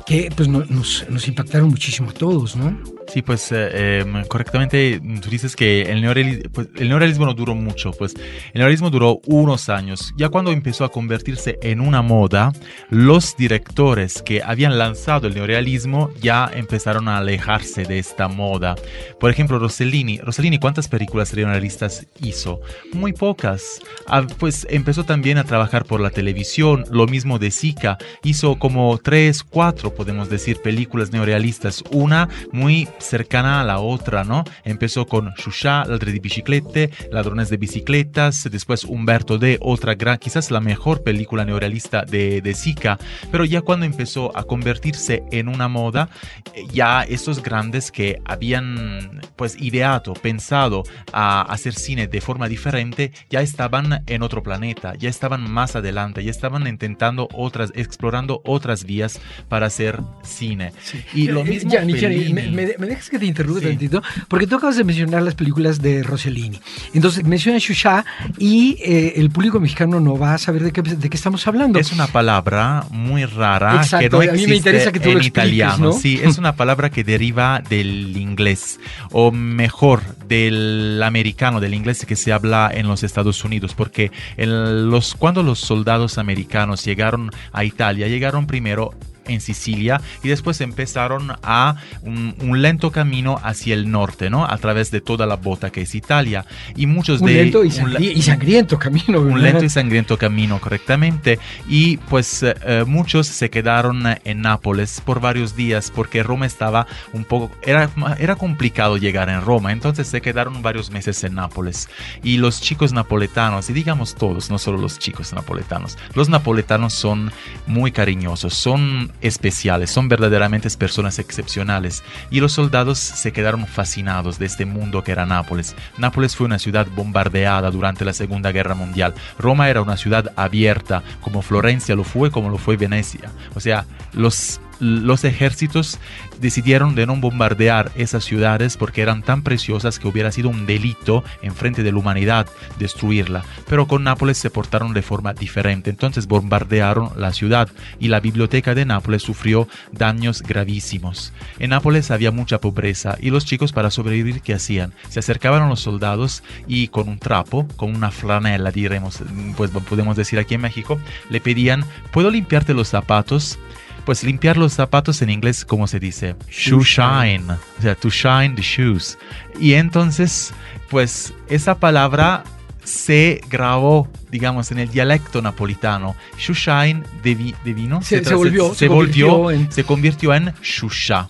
[0.06, 2.95] que pues nos, nos impactaron muchísimo a todos, ¿no?
[3.08, 7.54] Sí, pues eh, em, correctamente tú dices que el neorealismo, pues, el neorealismo no duró
[7.54, 10.12] mucho, pues el neorealismo duró unos años.
[10.16, 12.52] Ya cuando empezó a convertirse en una moda,
[12.90, 18.74] los directores que habían lanzado el neorealismo ya empezaron a alejarse de esta moda.
[19.20, 20.18] Por ejemplo, Rossellini.
[20.18, 22.60] Rossellini, ¿cuántas películas neorealistas hizo?
[22.92, 23.80] Muy pocas.
[24.08, 27.98] Ah, pues empezó también a trabajar por la televisión, lo mismo de Sica.
[28.24, 34.44] Hizo como tres, cuatro, podemos decir, películas neorealistas, una muy cercana a la otra, ¿no?
[34.64, 40.50] Empezó con Shusha, Ladre de Biciclette, Ladrones de Bicicletas, después Humberto D, otra gran, quizás
[40.50, 42.98] la mejor película neorealista de, de Sica,
[43.30, 46.08] pero ya cuando empezó a convertirse en una moda,
[46.54, 50.82] eh, ya estos grandes que habían pues ideado, pensado
[51.12, 56.24] a hacer cine de forma diferente, ya estaban en otro planeta, ya estaban más adelante,
[56.24, 60.72] ya estaban intentando otras, explorando otras vías para hacer cine.
[61.14, 62.32] Y lo Eh, mismo Gianni, Gianni, Fellini.
[62.32, 63.66] me, me- me dejas que te interrumpa Sí.
[63.66, 66.60] tantito, porque tú acabas de mencionar las películas de Rossellini.
[66.94, 68.04] Entonces, menciona Shusha
[68.38, 71.78] y eh, el público mexicano no va a saber de qué, de qué estamos hablando.
[71.78, 75.06] Es una palabra muy rara Exacto, que no a mí me existe interesa que tú
[75.06, 75.84] lo en expliques, italiano.
[75.86, 75.92] ¿no?
[75.92, 78.78] Sí, es una palabra que deriva del inglés,
[79.10, 84.90] o mejor, del americano, del inglés que se habla en los Estados Unidos, porque en
[84.90, 88.92] los, cuando los soldados americanos llegaron a Italia, llegaron primero
[89.28, 94.46] en Sicilia y después empezaron a un, un lento camino hacia el norte, ¿no?
[94.46, 96.44] A través de toda la bota que es Italia.
[96.74, 97.34] Y muchos un de...
[97.34, 99.20] lento y, un y sangriento camino.
[99.20, 99.52] un ¿verdad?
[99.52, 105.20] lento y sangriento camino correctamente y pues eh, eh, muchos se quedaron en Nápoles por
[105.20, 110.20] varios días porque Roma estaba un poco era, era complicado llegar en Roma entonces se
[110.20, 111.88] quedaron varios meses en Nápoles
[112.22, 117.32] y los chicos napoletanos y digamos todos no solo los chicos napoletanos los napoletanos son
[117.66, 124.46] muy cariñosos son especiales son verdaderamente personas excepcionales y los soldados se quedaron fascinados de
[124.46, 129.14] este mundo que era Nápoles Nápoles fue una ciudad bombardeada durante la Segunda Guerra Mundial.
[129.38, 133.30] Roma era una ciudad abierta, como Florencia lo fue, como lo fue Venecia.
[133.54, 135.98] O sea, los, los ejércitos
[136.40, 141.24] decidieron de no bombardear esas ciudades porque eran tan preciosas que hubiera sido un delito
[141.42, 142.46] en frente de la humanidad
[142.78, 143.44] destruirla.
[143.68, 145.90] Pero con Nápoles se portaron de forma diferente.
[145.90, 151.32] Entonces bombardearon la ciudad y la biblioteca de Nápoles sufrió daños gravísimos.
[151.58, 154.92] En Nápoles había mucha pobreza y los chicos para sobrevivir, ¿qué hacían?
[155.08, 159.20] Se acercaban a los soldados y con un trapo, con una flanela, diremos,
[159.56, 160.98] pues podemos decir aquí en México,
[161.30, 163.58] le pedían, ¿puedo limpiarte los zapatos?
[164.06, 166.36] Pues limpiar los zapatos en inglés, ¿cómo se dice?
[166.48, 167.44] Shoe shine.
[167.78, 169.18] O sea, to shine the shoes.
[169.60, 170.54] Y entonces,
[170.88, 172.44] pues esa palabra
[172.84, 176.14] se grabó, digamos, en el dialecto napolitano.
[176.38, 180.54] Shushain de, de vino Se- se volvió- se, se volvió, convirtió en- se convirtió en
[180.62, 181.26] Shusha.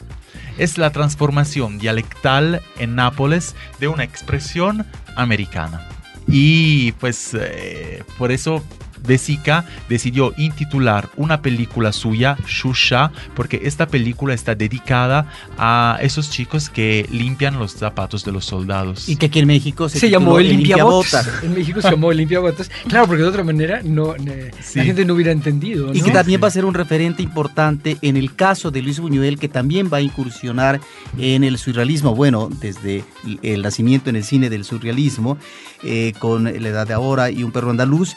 [0.58, 4.86] Es la transformación dialectal en Nápoles de una expresión
[5.16, 5.88] americana.
[6.28, 8.62] Y pues eh, por eso
[9.06, 15.26] De Sica decidió intitular una película suya, Shusha, porque esta película está dedicada
[15.58, 19.08] a esos chicos que limpian los zapatos de los soldados.
[19.08, 21.28] Y que aquí en México se, Se llamó el limpiabotas.
[21.42, 22.70] En México se llamó el limpiabotas.
[22.88, 24.78] Claro, porque de otra manera no, eh, Sí.
[24.78, 25.92] la gente no hubiera entendido.
[25.94, 29.38] Y que también va a ser un referente importante en el caso de Luis Buñuel,
[29.38, 30.80] que también va a incursionar
[31.18, 33.04] en el surrealismo, bueno, desde
[33.42, 35.38] el nacimiento en el cine del surrealismo,
[35.82, 38.14] eh, con La Edad de Ahora y Un Perro Andaluz.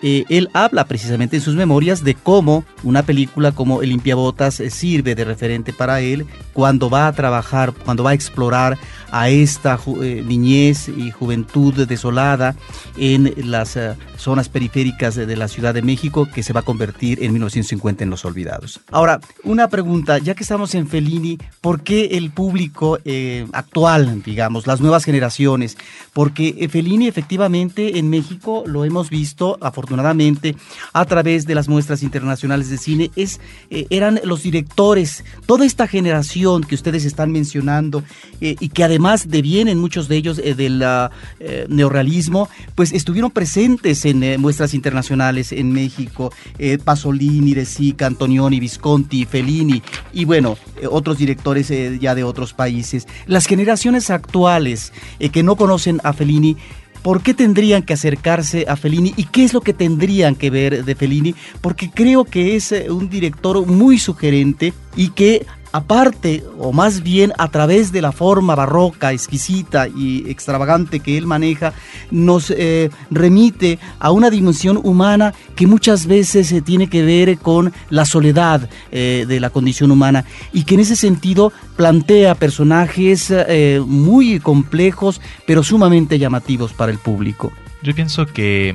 [0.00, 4.70] Eh, él habla precisamente en sus memorias de cómo una película como El limpiabotas eh,
[4.70, 8.78] sirve de referente para él cuando va a trabajar, cuando va a explorar
[9.10, 12.54] a esta eh, niñez y juventud desolada
[12.96, 13.78] en las
[14.16, 18.04] zonas periféricas de, de la Ciudad de México que se va a convertir en 1950
[18.04, 18.80] en Los Olvidados.
[18.90, 22.98] Ahora, una pregunta, ya que estamos en Fellini, ¿por qué el público
[23.52, 25.76] actual, digamos, las nuevas generaciones?
[26.12, 29.87] Porque Fellini efectivamente en México lo hemos visto afortunadamente
[30.92, 36.62] a través de las muestras internacionales de cine, eh, eran los directores, toda esta generación
[36.62, 38.02] que ustedes están mencionando
[38.40, 41.10] eh, y que además devienen muchos de ellos eh, del ah,
[41.68, 46.32] neorrealismo, pues estuvieron presentes en muestras internacionales en México,
[46.84, 50.56] Pasolini, De Sica, Antonioni, Visconti, Fellini y bueno,
[50.90, 53.06] otros directores ya de otros países.
[53.26, 54.92] Las generaciones actuales
[55.32, 56.56] que no conocen a Fellini,
[57.02, 60.84] ¿Por qué tendrían que acercarse a Fellini y qué es lo que tendrían que ver
[60.84, 61.34] de Fellini?
[61.60, 65.46] Porque creo que es eh, un director muy sugerente y que
[65.78, 71.26] aparte o más bien a través de la forma barroca, exquisita y extravagante que él
[71.26, 71.72] maneja,
[72.10, 77.72] nos eh, remite a una dimensión humana que muchas veces se tiene que ver con
[77.90, 83.80] la soledad eh, de la condición humana y que en ese sentido plantea personajes eh,
[83.86, 87.52] muy complejos pero sumamente llamativos para el público.
[87.82, 88.74] Yo pienso que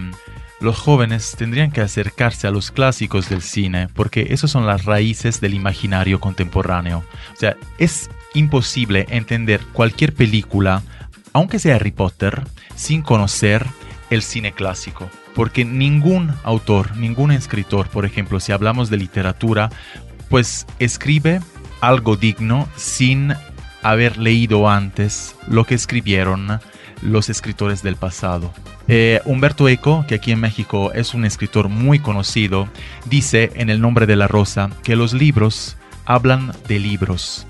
[0.63, 5.41] los jóvenes tendrían que acercarse a los clásicos del cine, porque esos son las raíces
[5.41, 7.03] del imaginario contemporáneo.
[7.33, 10.81] O sea, es imposible entender cualquier película,
[11.33, 12.43] aunque sea Harry Potter,
[12.75, 13.65] sin conocer
[14.09, 15.09] el cine clásico.
[15.35, 19.69] Porque ningún autor, ningún escritor, por ejemplo, si hablamos de literatura,
[20.29, 21.41] pues escribe
[21.81, 23.33] algo digno sin
[23.81, 26.59] haber leído antes lo que escribieron
[27.03, 28.51] los escritores del pasado.
[28.87, 32.67] Eh, Humberto Eco, que aquí en México es un escritor muy conocido,
[33.05, 37.45] dice en El nombre de la rosa que los libros hablan de libros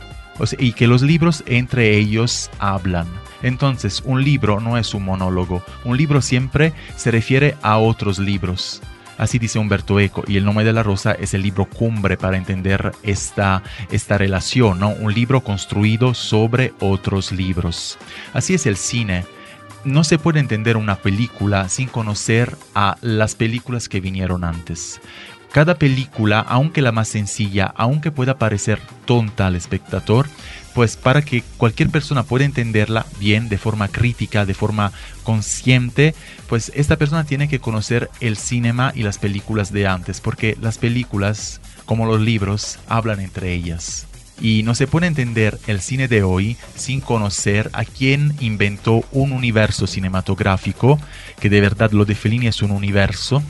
[0.58, 3.08] y que los libros entre ellos hablan.
[3.42, 8.82] Entonces, un libro no es un monólogo, un libro siempre se refiere a otros libros.
[9.18, 12.38] Así dice Humberto Eco, y El nombre de la rosa es el libro cumbre para
[12.38, 13.62] entender esta,
[13.92, 14.90] esta relación, ¿no?
[14.90, 18.00] un libro construido sobre otros libros.
[18.34, 19.24] Así es el cine
[19.86, 25.02] no se puede entender una película sin conocer a las películas que vinieron antes.
[25.52, 30.28] Cada película, aunque la más sencilla, aunque pueda parecer tonta al espectador,
[30.74, 34.92] pues para que cualquier persona pueda entenderla bien, de forma crítica, de forma
[35.22, 36.16] consciente,
[36.50, 40.80] pues esta persona tiene que conocer el cinema y las películas de antes, porque las
[40.80, 44.08] películas, como los libros, hablan entre ellas.
[44.42, 49.32] Y no se puede entender el cine de hoy sin conocer a quien inventó un
[49.32, 51.00] universo cinematográfico,
[51.40, 53.44] que de verdad lo de Fellini es un universo,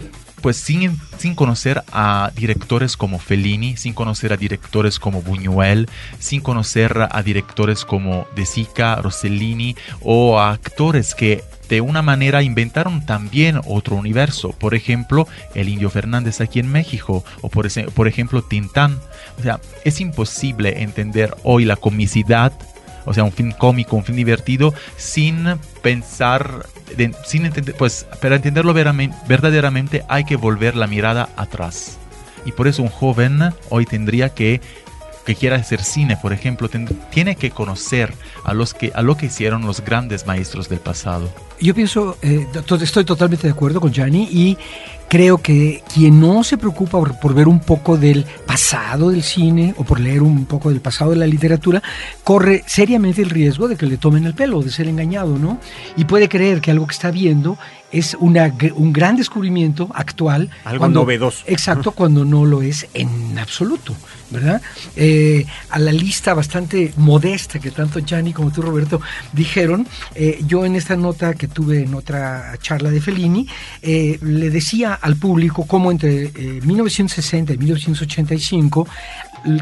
[0.43, 6.41] pues sin, sin conocer a directores como Fellini, sin conocer a directores como Buñuel, sin
[6.41, 13.05] conocer a directores como De Sica, Rossellini o a actores que de una manera inventaron
[13.05, 14.51] también otro universo.
[14.51, 18.99] Por ejemplo, el Indio Fernández aquí en México o por, por ejemplo Tintán.
[19.39, 22.53] O sea, es imposible entender hoy la comicidad
[23.05, 25.45] o sea, un fin cómico, un fin divertido, sin
[25.81, 26.65] pensar,
[27.25, 31.97] sin entender, pues para entenderlo verdaderamente hay que volver la mirada atrás.
[32.45, 34.61] Y por eso un joven hoy tendría que
[35.25, 36.69] que quiera hacer cine, por ejemplo,
[37.11, 41.29] tiene que conocer a, los que, a lo que hicieron los grandes maestros del pasado.
[41.59, 42.45] Yo pienso, eh,
[42.81, 44.57] estoy totalmente de acuerdo con Gianni y
[45.07, 49.83] creo que quien no se preocupa por, ver un poco del pasado del cine o
[49.83, 51.81] por leer un poco del pasado de la literatura,
[52.23, 55.59] corre seriamente el riesgo de que le tomen el pelo, de ser engañado, ¿no?
[55.95, 57.57] Y puede creer que algo que está viendo
[57.93, 60.49] es una, un gran descubrimiento actual.
[60.65, 61.43] Algo novedoso.
[61.47, 63.95] Exacto, cuando no lo es en absoluto,
[64.31, 64.61] ¿verdad?
[64.95, 68.99] Eh, a la lista bastante modesta que tanto Gianni como tú, Roberto,
[69.31, 73.47] dijeron, eh, yo en esta nota que tuve en otra charla de Fellini,
[73.81, 76.31] eh, le decía al público cómo entre
[76.63, 78.87] 1960 y 1985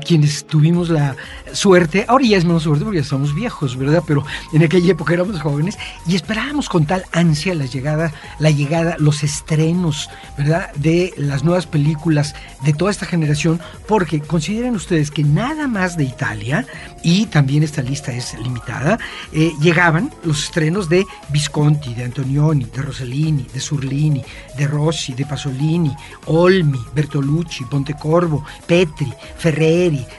[0.05, 1.15] quienes tuvimos la
[1.53, 4.03] suerte, ahora ya es menos suerte porque ya estamos viejos, ¿verdad?
[4.05, 8.95] Pero en aquella época éramos jóvenes y esperábamos con tal ansia la llegada, la llegada,
[8.99, 10.71] los estrenos, ¿verdad?
[10.75, 16.03] De las nuevas películas de toda esta generación, porque consideren ustedes que nada más de
[16.03, 16.65] Italia,
[17.03, 18.99] y también esta lista es limitada,
[19.33, 24.23] eh, llegaban los estrenos de Visconti, de Antonioni, de Rossellini, de Surlini,
[24.57, 29.70] de Rossi, de Pasolini, Olmi, Bertolucci, Pontecorvo, Petri, Ferrer,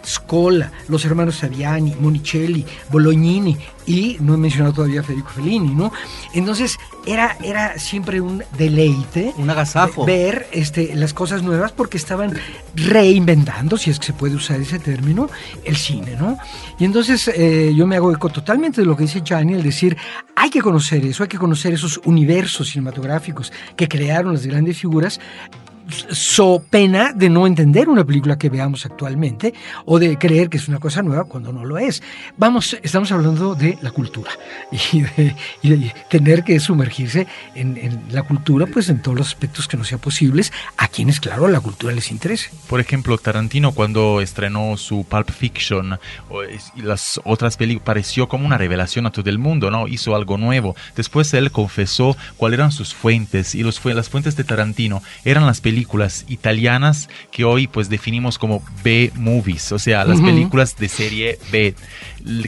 [0.04, 5.92] Scola, los hermanos Saviani, Monicelli, Bolognini y no he mencionado todavía Federico Fellini, ¿no?
[6.34, 9.34] Entonces era, era siempre un deleite.
[9.36, 10.04] Un agasajo.
[10.04, 12.32] Ver este, las cosas nuevas porque estaban
[12.74, 15.28] reinventando, si es que se puede usar ese término,
[15.64, 16.38] el cine, ¿no?
[16.78, 19.96] Y entonces eh, yo me hago eco totalmente de lo que dice Gianni, el decir,
[20.36, 25.20] hay que conocer eso, hay que conocer esos universos cinematográficos que crearon las grandes figuras
[26.10, 29.52] so pena de no entender una película que veamos actualmente
[29.84, 32.02] o de creer que es una cosa nueva cuando no lo es.
[32.36, 34.30] Vamos, estamos hablando de la cultura
[34.92, 39.84] y de, tener que sumergirse en, la cultura, pues en todos los aspectos que no
[39.84, 42.50] sean posibles, a quienes, claro, la cultura les interese.
[42.68, 45.98] Por ejemplo, Tarantino cuando estrenó su Pulp Fiction
[46.76, 49.88] y las otras películas, pareció como una revelación a todo el mundo, ¿no?
[49.88, 50.76] Hizo algo nuevo.
[50.96, 55.60] Después él confesó cuáles eran sus fuentes y los, las fuentes de Tarantino eran las
[55.60, 61.38] películas películas italianas que hoy pues definimos como B-movies, o sea, las películas de serie
[61.50, 61.74] B,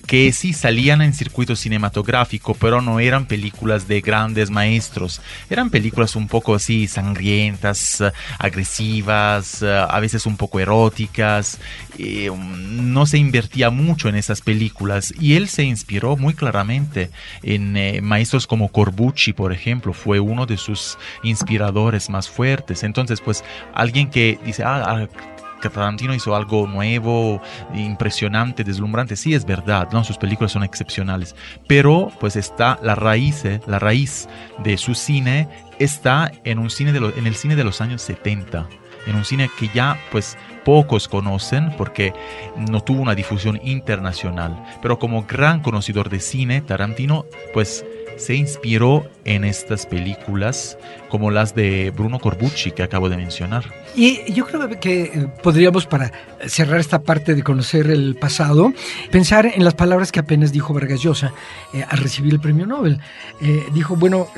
[0.07, 6.17] que sí salían en circuito cinematográfico, pero no eran películas de grandes maestros, eran películas
[6.17, 8.03] un poco así sangrientas,
[8.39, 11.59] agresivas, a veces un poco eróticas,
[12.31, 17.11] um, no se invertía mucho en esas películas y él se inspiró muy claramente
[17.43, 22.83] en eh, maestros como Corbucci, por ejemplo, fue uno de sus inspiradores más fuertes.
[22.83, 25.09] Entonces, pues alguien que dice, ah, ah
[25.71, 27.41] Tarantino hizo algo nuevo,
[27.75, 29.17] impresionante, deslumbrante.
[29.17, 30.05] Sí, es verdad, ¿no?
[30.05, 31.35] sus películas son excepcionales.
[31.67, 33.61] Pero pues está la raíz, ¿eh?
[33.67, 34.29] la raíz
[34.63, 35.49] de su cine
[35.79, 38.69] está en, un cine de en el cine de los años 70.
[39.07, 42.15] En un cine que ya pues pocos conocen porque
[42.57, 44.65] no tuvo una difusión internacional.
[44.83, 47.85] Pero como gran conocedor de cine, Tarantino pues
[48.17, 53.65] se inspiró en estas películas como las de Bruno Corbucci que acabo de mencionar.
[53.97, 56.11] Y yo creo que eh, podríamos, para
[56.47, 58.73] cerrar esta parte de conocer el pasado,
[59.11, 61.33] pensar en las palabras que apenas dijo Vargas Llosa
[61.73, 62.99] eh, al recibir el premio Nobel.
[63.41, 64.29] Eh, dijo, bueno,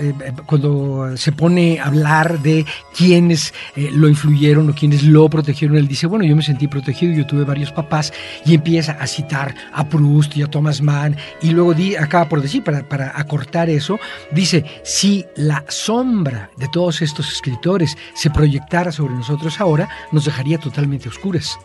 [0.44, 2.66] cuando se pone a hablar de
[2.96, 7.26] quiénes lo influyeron o quiénes lo protegieron, él dice, bueno, yo me sentí protegido, yo
[7.26, 8.12] tuve varios papás,
[8.44, 12.42] y empieza a citar a Proust y a Thomas Mann, y luego di, acaba por
[12.42, 13.98] decir, para, para acortar eso,
[14.32, 20.58] dice, si la sombra de todos estos escritores se proyectara sobre nosotros ahora, nos dejaría
[20.58, 21.58] totalmente oscuras.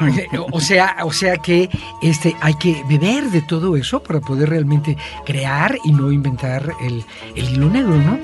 [0.52, 1.70] o sea, o sea que
[2.02, 7.04] este, hay que beber de todo eso para poder realmente crear y no inventar el,
[7.34, 8.18] el hilo negro, ¿no?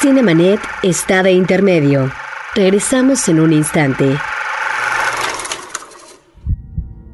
[0.00, 2.10] Cinemanet está de intermedio.
[2.54, 4.16] Regresamos en un instante.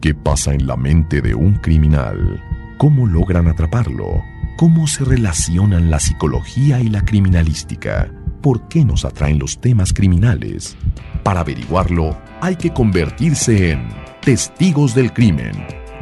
[0.05, 2.45] ¿Qué pasa en la mente de un criminal?
[2.77, 4.23] ¿Cómo logran atraparlo?
[4.59, 8.11] ¿Cómo se relacionan la psicología y la criminalística?
[8.43, 10.77] ¿Por qué nos atraen los temas criminales?
[11.23, 13.89] Para averiguarlo, hay que convertirse en
[14.21, 15.53] testigos del crimen.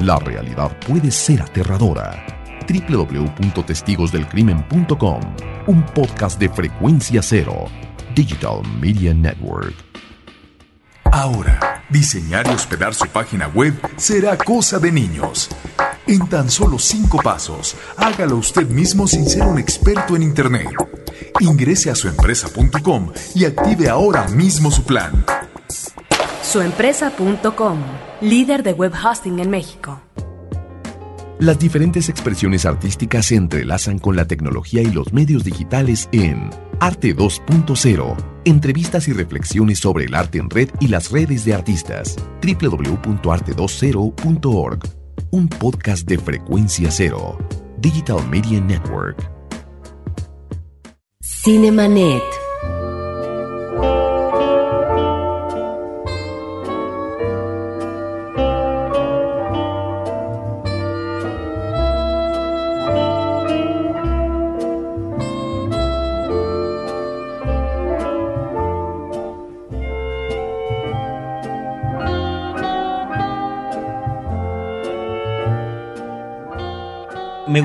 [0.01, 2.27] La realidad puede ser aterradora
[2.69, 5.21] www.testigosdelcrimen.com,
[5.69, 7.67] un podcast de frecuencia cero,
[8.17, 9.77] Digital Media Network.
[11.05, 15.49] Ahora, diseñar y hospedar su página web será cosa de niños.
[16.07, 20.69] En tan solo cinco pasos, hágalo usted mismo sin ser un experto en Internet.
[21.41, 25.25] Ingrese a suempresa.com y active ahora mismo su plan.
[26.43, 27.79] Suempresa.com,
[28.21, 30.01] líder de web hosting en México.
[31.39, 36.51] Las diferentes expresiones artísticas se entrelazan con la tecnología y los medios digitales en
[36.83, 38.17] Arte 2.0.
[38.45, 42.17] Entrevistas y reflexiones sobre el arte en red y las redes de artistas.
[42.43, 44.81] www.arte20.org.
[45.31, 47.39] Un podcast de frecuencia cero.
[47.79, 49.31] Digital Media Network.
[51.21, 52.42] Cinemanet.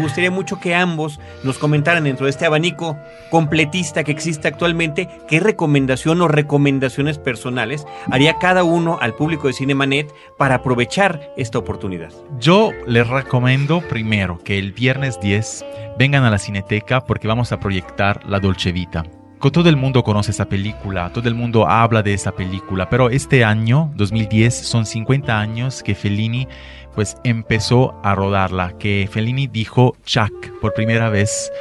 [0.02, 2.98] Gustaría mucho que ambos nos comentaran dentro de este abanico
[3.30, 9.54] completista que existe actualmente, qué recomendación o recomendaciones personales haría cada uno al público de
[9.54, 12.10] Cinemanet para aprovechar esta oportunidad.
[12.40, 15.66] Yo les recomiendo primero que el viernes 10
[15.98, 19.04] vengan a la Cineteca porque vamos a proyectar La Dolce Vita.
[19.40, 23.46] Todo el mundo conoce esa película, todo el mundo habla de esa película, pero este
[23.46, 26.50] año, 2010, son 50 años que Fellini
[26.98, 31.52] pues empezó a rodarla, que Fellini dijo Chuck por primera vez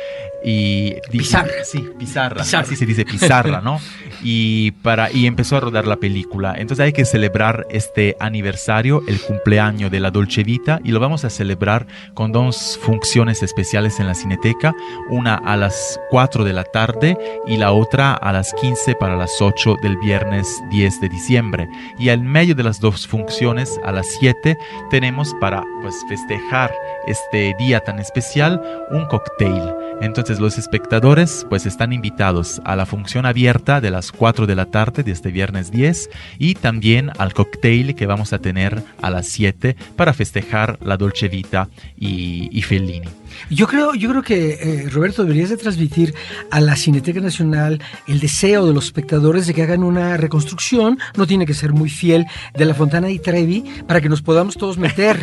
[0.49, 3.81] y pizarra, sí, pizarra, así se dice pizarra, ¿no?
[4.23, 6.55] Y para y empezó a rodar la película.
[6.57, 11.25] Entonces hay que celebrar este aniversario, el cumpleaños de la Dolce Vita y lo vamos
[11.25, 14.75] a celebrar con dos funciones especiales en la Cineteca,
[15.11, 19.41] una a las 4 de la tarde y la otra a las 15 para las
[19.41, 21.69] 8 del viernes 10 de diciembre.
[21.99, 24.57] Y al medio de las dos funciones a las 7
[24.91, 26.73] tenemos para pues festejar
[27.07, 29.75] este día tan especial un cocktail.
[30.01, 34.67] Entonces los espectadores pues están invitados a la función abierta de las 4 de la
[34.67, 39.27] tarde de este viernes 10 y también al cocktail que vamos a tener a las
[39.29, 43.09] 7 para festejar la Dolce Vita y, y Fellini.
[43.51, 46.15] Yo creo, yo creo que, eh, Roberto, deberías de transmitir
[46.51, 51.27] a la Cineteca Nacional el deseo de los espectadores de que hagan una reconstrucción, no
[51.27, 54.79] tiene que ser muy fiel, de la Fontana di Trevi, para que nos podamos todos
[54.79, 55.21] meter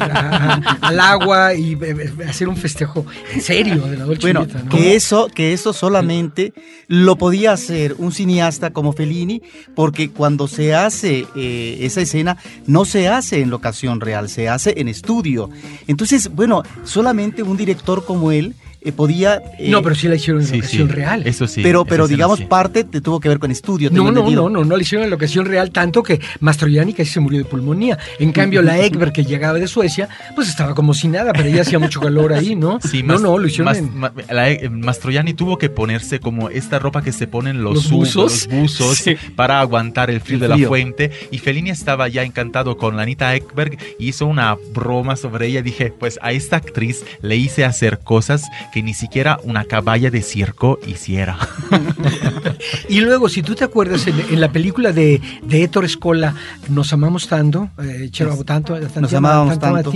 [0.81, 4.95] al agua y eh, eh, hacer un festejo en serio de la Dolce bueno, que
[4.95, 6.53] eso, que eso solamente
[6.87, 9.41] lo podía hacer un cineasta como Fellini,
[9.75, 12.37] porque cuando se hace esa escena,
[12.67, 15.49] no se hace en locación real, se hace en estudio.
[15.87, 19.41] Entonces, bueno, solamente un director como él eh, podía...
[19.57, 21.25] Eh, no, pero sí la hicieron en locación real.
[21.25, 21.61] Eso sí.
[21.63, 23.89] Pero, pero digamos, parte te tuvo que ver con estudio.
[23.91, 27.19] No, no, no, no, no la hicieron en locación real, tanto que Mastroianni casi se
[27.19, 27.97] murió de pulmonía.
[28.19, 31.61] En cambio, la Ekberg que llegaba de Suecia, pues estaba como sin nada, pero ella
[31.61, 32.79] hacía mucho calor ahí, ¿no?
[32.93, 34.01] Sí, no, no, lo hicieron en...
[34.29, 39.03] la, e, Mastroianni tuvo que ponerse como esta ropa que se ponen los, buzos, buzos
[39.35, 41.11] para aguantar el frío, de la fuente.
[41.31, 45.61] Y Fellini estaba ya encantado con la Anita Ekberg y hizo una broma sobre ella.
[45.61, 48.43] Dije, pues a esta actriz le hice hacer cosas
[48.73, 51.37] que ni siquiera una caballa de circo hiciera.
[52.89, 56.33] y luego, si tú te acuerdas, en, la película de, de Héctor Escola,
[56.69, 58.09] Nos amamos tanto, eh,
[58.45, 59.93] tanto, nos amábamos tanto,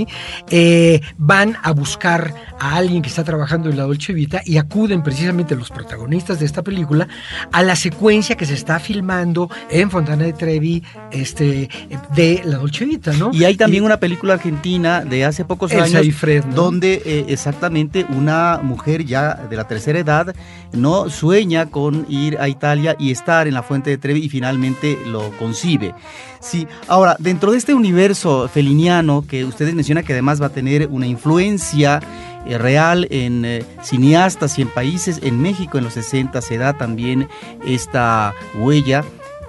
[0.51, 5.01] eh, van a buscar a alguien que está trabajando en la Dolce Vita y acuden
[5.01, 7.07] precisamente los protagonistas de esta película
[7.51, 11.67] a la secuencia que se está filmando en Fontana de Trevi este,
[12.15, 13.32] de la Dolce Vita, ¿no?
[13.34, 16.05] Y hay también una película argentina de hace pocos años
[16.53, 20.36] donde eh, exactamente una mujer ya de la tercera edad
[20.74, 24.97] no sueña con ir a Italia y estar en la Fuente de Trevi y finalmente
[25.07, 25.95] lo concibe.
[26.39, 30.88] Sí, ahora, dentro de este universo feliniano que ustedes mencionan que además va a tener
[30.88, 31.99] una influencia
[32.47, 36.78] eh, real en eh, cineastas y en países, en México en los 60 se da
[36.78, 37.28] también
[37.65, 39.03] esta huella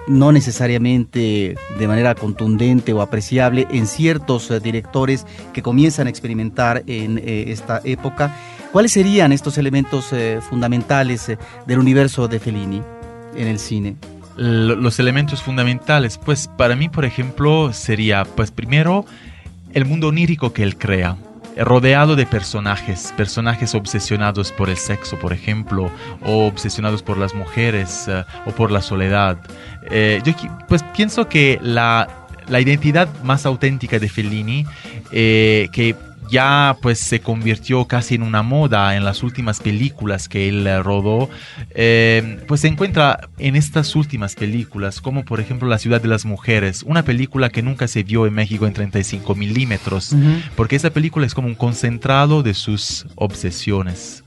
[0.07, 6.83] no necesariamente de manera contundente o apreciable en ciertos eh, directores que comienzan a experimentar
[6.87, 8.35] en esta época.
[8.71, 10.13] ¿Cuáles serían estos elementos
[10.49, 11.31] fundamentales
[11.65, 12.81] del universo de Fellini
[13.35, 13.95] en el cine?
[14.39, 19.05] los elementos fundamentales, pues para mí, por ejemplo, sería, pues primero,
[19.73, 21.17] el mundo onírico que él crea,
[21.57, 25.91] rodeado de personajes, personajes obsesionados por el sexo, por ejemplo,
[26.23, 29.37] o obsesionados por las mujeres eh, o por la soledad.
[29.91, 30.33] Eh, yo
[30.67, 34.65] pues pienso que la, la, identidad más auténtica de Fellini,
[35.11, 35.95] eh, que
[36.29, 40.81] ya pues se convirtió casi en una moda en las últimas películas que él eh,
[40.81, 41.29] rodó,
[41.71, 46.25] eh, pues se encuentra en estas últimas películas, como por ejemplo La ciudad de las
[46.25, 50.15] mujeres, una película que nunca se vio en México en 35 milímetros,
[50.55, 54.23] porque esa película es como un concentrado de sus obsesiones.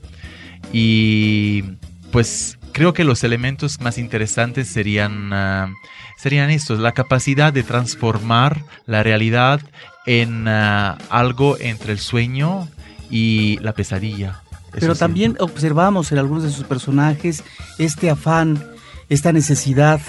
[0.71, 1.63] Y
[2.11, 5.73] pues creo que los elementos más interesantes serían, ah,
[6.17, 9.61] serían estos, la capacidad de transformar la realidad
[10.05, 12.67] en ah, algo entre el sueño
[13.09, 14.41] y la pesadilla.
[14.71, 17.43] Pero también observamos en algunos de sus personajes
[17.77, 18.63] este afán,
[19.09, 20.01] esta necesidad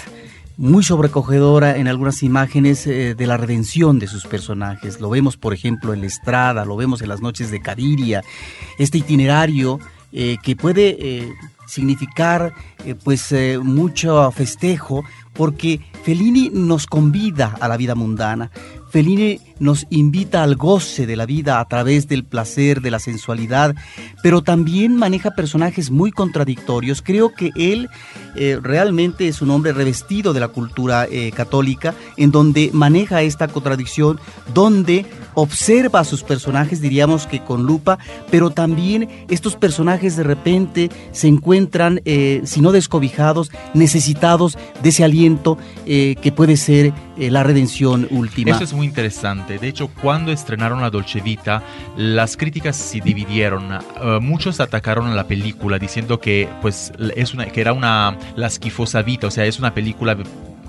[0.57, 5.01] muy sobrecogedora en algunas imágenes eh, de la redención de sus personajes.
[5.01, 8.23] Lo vemos, por ejemplo, en la estrada, lo vemos en las noches de Cadiria,
[8.79, 9.79] este itinerario
[10.11, 11.33] eh, que puede eh,
[11.67, 12.53] significar
[13.03, 13.33] pues
[13.63, 15.03] mucho festejo
[15.35, 18.51] porque Fellini nos convida a la vida mundana.
[18.89, 23.75] Fellini nos invita al goce de la vida a través del placer, de la sensualidad,
[24.23, 27.01] pero también maneja personajes muy contradictorios.
[27.01, 27.89] Creo que él
[28.35, 33.49] eh, realmente es un hombre revestido de la cultura eh, católica, en donde maneja esta
[33.49, 34.17] contradicción,
[34.53, 35.05] donde
[35.35, 37.99] observa a sus personajes, diríamos que con lupa,
[38.31, 45.03] pero también estos personajes de repente se encuentran, eh, si no descobijados, necesitados de ese
[45.03, 48.51] aliento que puede ser la redención última.
[48.51, 49.59] Eso es muy interesante.
[49.59, 51.61] De hecho, cuando estrenaron la Dolce Vita,
[51.97, 53.69] las críticas se dividieron.
[53.71, 58.47] Uh, muchos atacaron a la película diciendo que, pues, es una, que era una la
[58.47, 60.17] esquifosa vita, o sea, es una película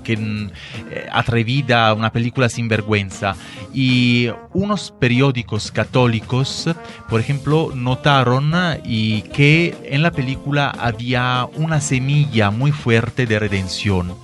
[0.06, 0.50] que, mm,
[0.90, 3.34] eh, atrevida, una película sin vergüenza.
[3.74, 6.68] Y unos periódicos católicos,
[7.08, 8.52] por ejemplo, notaron
[8.84, 14.14] y que en la película había una semilla muy fuerte de redención.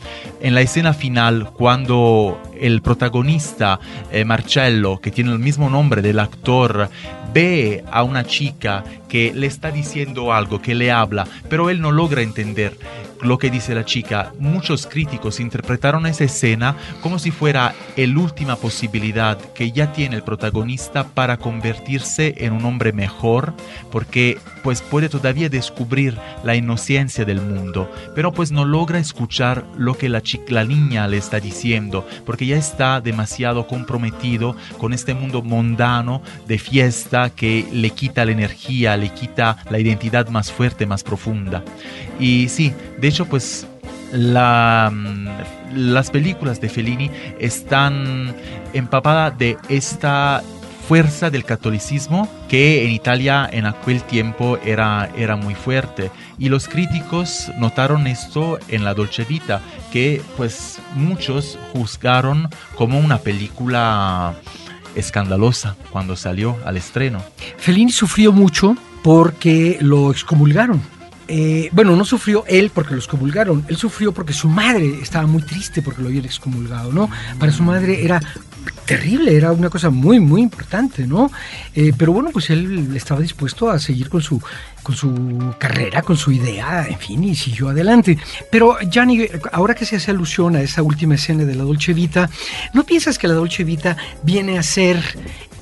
[0.40, 3.80] En la escena final, cuando el protagonista
[4.12, 6.88] eh, Marcello, que tiene el mismo nombre del actor,
[7.34, 11.90] ve a una chica que le está diciendo algo, que le habla, pero él no
[11.90, 12.76] logra entender
[13.22, 14.32] lo que dice la chica.
[14.38, 20.22] Muchos críticos interpretaron esa escena como si fuera la última posibilidad que ya tiene el
[20.22, 23.54] protagonista para convertirse en un hombre mejor,
[23.90, 29.94] porque pues puede todavía descubrir la inocencia del mundo, pero pues no logra escuchar lo
[29.94, 35.14] que la, chica, la niña le está diciendo, porque ya está demasiado comprometido con este
[35.14, 40.86] mundo mundano de fiesta que le quita la energía, le quita la identidad más fuerte,
[40.86, 41.62] más profunda.
[42.18, 43.66] Y sí, de hecho, pues
[44.14, 45.26] mm,
[45.74, 48.34] las películas de Fellini están
[48.72, 50.42] empapadas de esta
[50.88, 56.10] fuerza del catolicismo que en Italia en aquel tiempo era, era muy fuerte.
[56.38, 59.60] Y los críticos notaron esto en La Dolce Vita,
[59.92, 64.34] que pues muchos juzgaron como una película
[64.94, 67.22] escandalosa cuando salió al estreno.
[67.58, 70.80] Fellini sufrió mucho porque lo excomulgaron
[71.28, 75.42] eh, bueno, no sufrió él porque lo excomulgaron, él sufrió porque su madre estaba muy
[75.42, 77.08] triste porque lo habían excomulgado, ¿no?
[77.38, 78.20] Para su madre era
[78.84, 81.30] terrible, era una cosa muy, muy importante, ¿no?
[81.74, 84.42] Eh, pero bueno, pues él estaba dispuesto a seguir con su,
[84.82, 88.18] con su carrera, con su idea, en fin, y siguió adelante.
[88.50, 92.28] Pero, Gianni, ahora que se hace alusión a esa última escena de la Dolce Vita,
[92.74, 95.02] ¿no piensas que la Dolce Vita viene a ser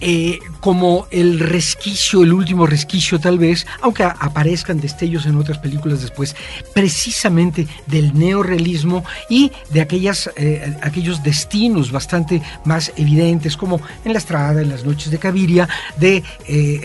[0.01, 6.01] eh, como el resquicio, el último resquicio tal vez, aunque aparezcan destellos en otras películas
[6.01, 6.35] después,
[6.75, 14.19] precisamente del neorealismo y de aquellas, eh, aquellos destinos bastante más evidentes, como en La
[14.19, 16.81] Estrada, en las noches de Caviria, de, eh,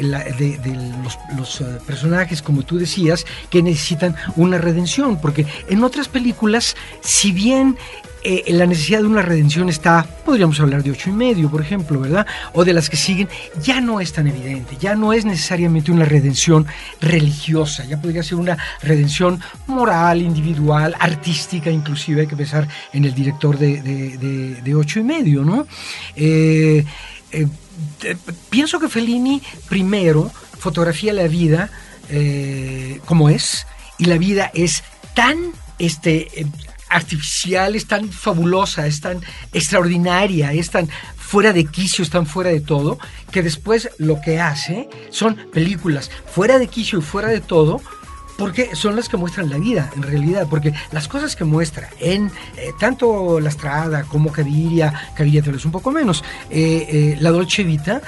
[1.37, 7.77] los personajes, como tú decías, que necesitan una redención, porque en otras películas, si bien
[8.27, 11.99] eh, la necesidad de una redención está, podríamos hablar de ocho y medio, por ejemplo,
[11.99, 12.25] ¿verdad?
[12.53, 13.29] O de las que siguen,
[13.61, 16.65] ya no es tan evidente, ya no es necesariamente una redención
[16.99, 23.13] religiosa, ya podría ser una redención moral, individual, artística, inclusive hay que pensar en el
[23.13, 25.67] director de, ocho y medio, ¿no?
[26.15, 26.83] Eh,
[27.31, 27.47] eh,
[28.49, 31.69] pienso que Fellini primero fotografía la vida
[33.05, 33.67] como es
[33.99, 35.37] y la vida es tan
[35.77, 36.47] este,
[36.95, 39.21] artificial, es tan fabulosa, es tan
[39.53, 42.99] extraordinaria, es tan fuera de quicio, es tan fuera de todo,
[43.31, 47.81] que después lo que hace son películas fuera de quicio y fuera de todo,
[48.37, 52.31] porque son las que muestran la vida, en realidad, porque las cosas que muestra en
[52.57, 57.31] eh, tanto La Estrada como Caviria, Caviria tal vez un poco menos, eh, eh, La
[57.31, 58.01] Dolce Vita,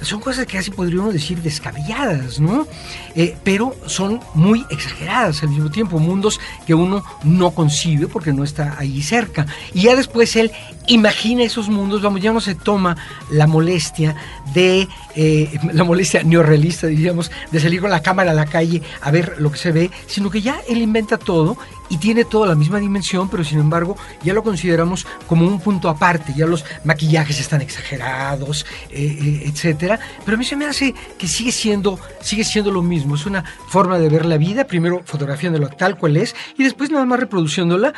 [0.00, 2.66] son cosas que casi podríamos decir descabelladas, ¿no?
[3.14, 8.44] Eh, pero son muy exageradas al mismo tiempo, mundos que uno no concibe porque no
[8.44, 9.46] está ahí cerca.
[9.72, 10.52] Y ya después él
[10.86, 12.96] imagina esos mundos, vamos, ya no se toma
[13.30, 14.14] la molestia
[14.52, 19.10] de, eh, la molestia neorrealista, diríamos, de salir con la cámara a la calle a
[19.10, 21.56] ver lo que se ve, sino que ya él inventa todo
[21.88, 25.88] y tiene toda la misma dimensión, pero sin embargo ya lo consideramos como un punto
[25.88, 29.98] aparte, ya los maquillajes están exagerados, eh, eh, etcétera.
[30.24, 33.44] Pero a mí se me hace que sigue siendo, sigue siendo lo mismo, es una
[33.68, 37.92] forma de ver la vida, primero fotografiándola tal cual es y después nada más reproduciéndola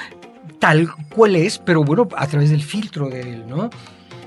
[0.58, 3.70] tal cual es, pero bueno, a través del filtro de él, ¿no?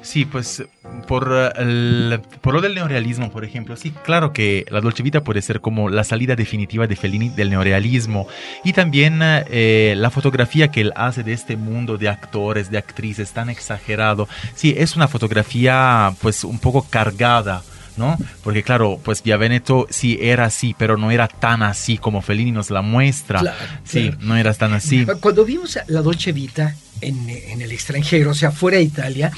[0.10, 0.64] Sí, pues
[1.08, 5.44] por, el, por lo del neorealismo, por ejemplo, sí, claro que la Dolce Vita puede
[5.44, 8.28] ser como la salida definitiva de Fellini del neorealismo
[8.64, 13.34] y también eh, la fotografía que él hace de este mundo de actores, de actrices
[13.34, 14.28] tan exagerado.
[14.56, 17.62] Sí, es una fotografía pues un poco cargada.
[17.96, 18.18] ¿no?
[18.44, 22.52] Porque claro, pues Via Veneto sí era así, pero no era tan así como Fellini
[22.52, 23.56] nos la muestra.
[23.84, 25.06] sí, no era tan así.
[25.20, 29.32] Cuando vimos la Dolce Vita, en, el extranjero, o sea, fuera de Italia,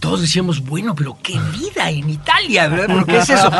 [0.00, 2.86] todos decíamos, bueno, pero qué vida en Italia, ¿verdad?
[2.88, 3.50] ¿Pero qué es eso?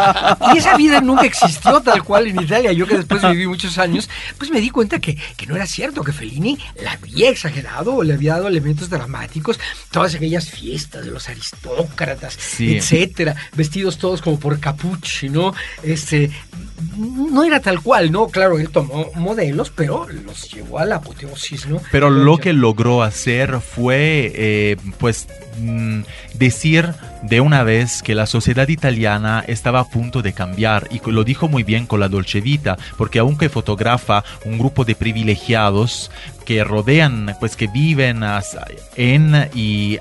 [0.55, 2.73] Y esa vida nunca existió tal cual en Italia.
[2.73, 6.03] Yo que después viví muchos años, pues me di cuenta que, que no era cierto,
[6.03, 9.59] que Fellini la había exagerado o le había dado elementos dramáticos,
[9.91, 15.55] todas aquellas fiestas de los aristócratas, etcétera, vestidos todos como por Capucci, ¿no?
[15.83, 16.31] Este,
[16.97, 18.29] no era tal cual, ¿no?
[18.29, 21.81] Claro, él tomó modelos, pero los llevó a la apoteosis, ¿no?
[21.91, 25.27] Pero lo que logró hacer fue, eh, pues,
[25.59, 26.01] mm,
[26.35, 26.93] decir
[27.23, 30.89] de una vez que la sociedad italiana estaba a punto de cambiar.
[30.91, 34.95] Y lo dijo muy bien con la Dolce Vita, porque aunque fotografa un grupo de
[34.95, 36.11] privilegiados
[36.45, 38.23] que rodean, pues que viven
[38.97, 39.99] en y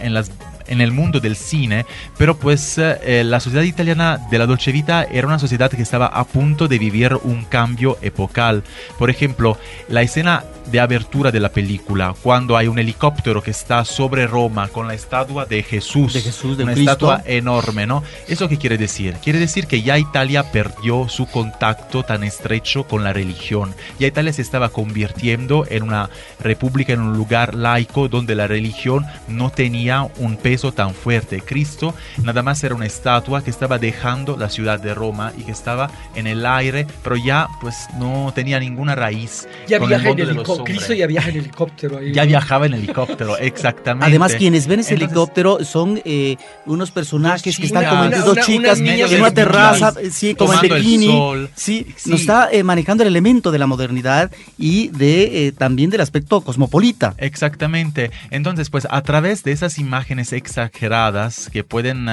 [0.00, 0.30] en las
[0.68, 1.86] en el mundo del cine,
[2.18, 6.06] pero pues eh, la sociedad italiana de la Dolce Vita era una sociedad que estaba
[6.06, 8.62] a punto de vivir un cambio epocal.
[8.98, 9.58] Por ejemplo,
[9.88, 14.68] la escena de abertura de la película, cuando hay un helicóptero que está sobre Roma
[14.68, 18.02] con la estatua de Jesús, de Jesús una estatua enorme, ¿no?
[18.28, 19.14] ¿Eso qué quiere decir?
[19.22, 23.74] Quiere decir que ya Italia perdió su contacto tan estrecho con la religión.
[23.98, 26.10] Ya Italia se estaba convirtiendo en una
[26.40, 31.40] república, en un lugar laico donde la religión no tenía un peso tan fuerte.
[31.40, 35.52] Cristo nada más era una estatua que estaba dejando la ciudad de Roma y que
[35.52, 39.46] estaba en el aire, pero ya pues no tenía ninguna raíz.
[39.68, 42.02] Ya con el mundo de los Cristo ya viaja en helicóptero.
[42.02, 44.06] ya viajaba en helicóptero, exactamente.
[44.06, 46.36] Además, quienes ven ese helicóptero son eh,
[46.66, 51.48] unos personajes que están como dos chicas en una terraza, sí, como en bikini.
[51.54, 56.00] Sí, nos está eh, manejando el elemento de la modernidad y de eh, también del
[56.00, 57.14] aspecto cosmopolita.
[57.18, 58.10] Exactamente.
[58.30, 62.06] Entonces, pues a través de esas imágenes exageradas que pueden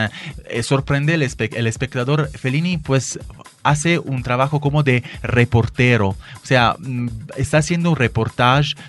[0.63, 3.19] sorprender el, espectador, Fellini pues
[3.63, 6.09] hace un trabajo como de reportero.
[6.09, 7.07] O sea, mm,
[7.37, 8.43] está haciendo un reportaje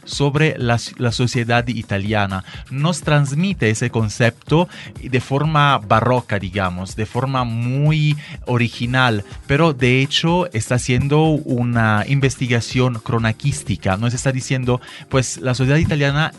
[0.05, 0.78] sobre la,
[1.12, 2.45] sociedad italiana.
[2.70, 4.68] Nos transmite ese concepto
[5.01, 8.16] de forma barroca, digamos, de forma muy
[8.47, 13.97] original, pero de hecho está haciendo una investigación cronaquística.
[13.97, 16.32] Nos está diciendo, pues la sociedad italiana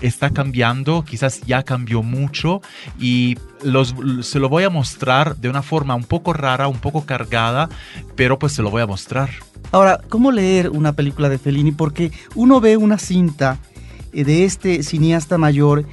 [0.00, 2.60] está cambiando, quizás ya cambió mucho
[2.98, 3.36] y
[4.22, 7.68] se lo voy a mostrar de una forma un poco rara, un poco cargada,
[8.14, 9.30] pero pues se lo voy a mostrar.
[9.72, 11.72] Ahora, ¿cómo leer una película de Fellini?
[11.72, 13.58] Porque uno ve una cinta
[14.12, 15.84] eh, de este cineasta mayor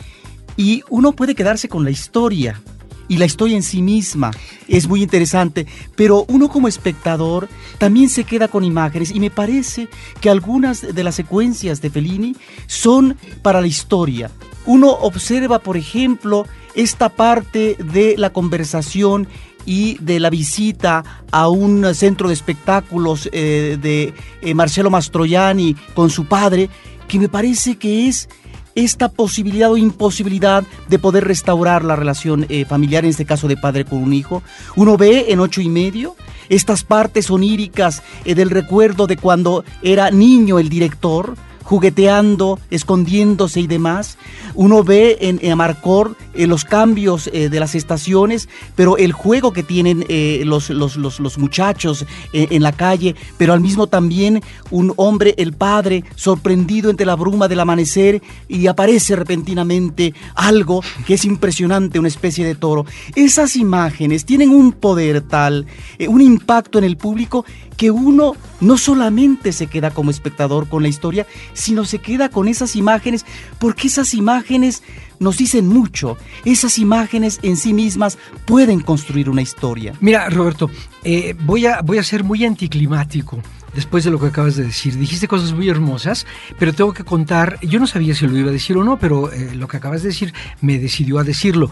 [0.56, 2.62] y uno puede quedarse con la historia.
[3.10, 4.32] y la historia en sí misma
[4.68, 9.88] es muy interesante, pero uno como espectador también se queda con imágenes y me parece
[10.22, 12.36] que algunas de las secuencias de Fellini
[12.68, 14.32] son para la historia.
[14.66, 16.46] Uno observa, por ejemplo,
[16.76, 19.28] esta parte de la conversación
[19.66, 26.10] y de la visita a un centro de espectáculos eh, de eh, Marcelo Mastroianni con
[26.10, 26.70] su padre,
[27.08, 28.30] que me parece que es
[28.76, 33.58] esta posibilidad o imposibilidad de poder restaurar la relación eh, familiar, en este caso de
[33.58, 34.44] padre con un hijo.
[34.76, 36.16] Uno ve en ocho y medio
[36.50, 44.18] estas partes oníricas del recuerdo de cuando era niño el director, jugueteando, escondiéndose y demás.
[44.54, 49.64] Uno ve en, Amarcor eh, los cambios eh, de las estaciones, pero el juego que
[49.64, 55.34] tienen eh, los, los, los, muchachos en la calle, pero al mismo también un hombre,
[55.38, 62.00] el padre, sorprendido entre la bruma del amanecer y aparece repentinamente algo que es impresionante,
[62.00, 62.86] una especie de toro.
[63.16, 65.66] Esas imágenes tienen un poder tal,
[66.08, 67.46] un impacto en el público
[67.78, 72.48] que uno no solamente se queda como espectador con la historia, sino se queda con
[72.48, 73.26] esas imágenes,
[73.60, 74.84] porque esas imágenes
[75.20, 76.18] nos dicen mucho.
[76.46, 79.94] Esas imágenes en sí mismas pueden construir una historia.
[80.00, 80.70] Mira, Roberto,
[81.04, 83.40] eh, voy, a, voy a ser muy anticlimático
[83.74, 84.98] después de lo que acabas de decir.
[84.98, 86.26] Dijiste cosas muy hermosas,
[86.60, 89.32] pero tengo que contar, yo no sabía si lo iba a decir o no, pero
[89.32, 91.70] eh, lo que acabas de decir me decidió a decirlo.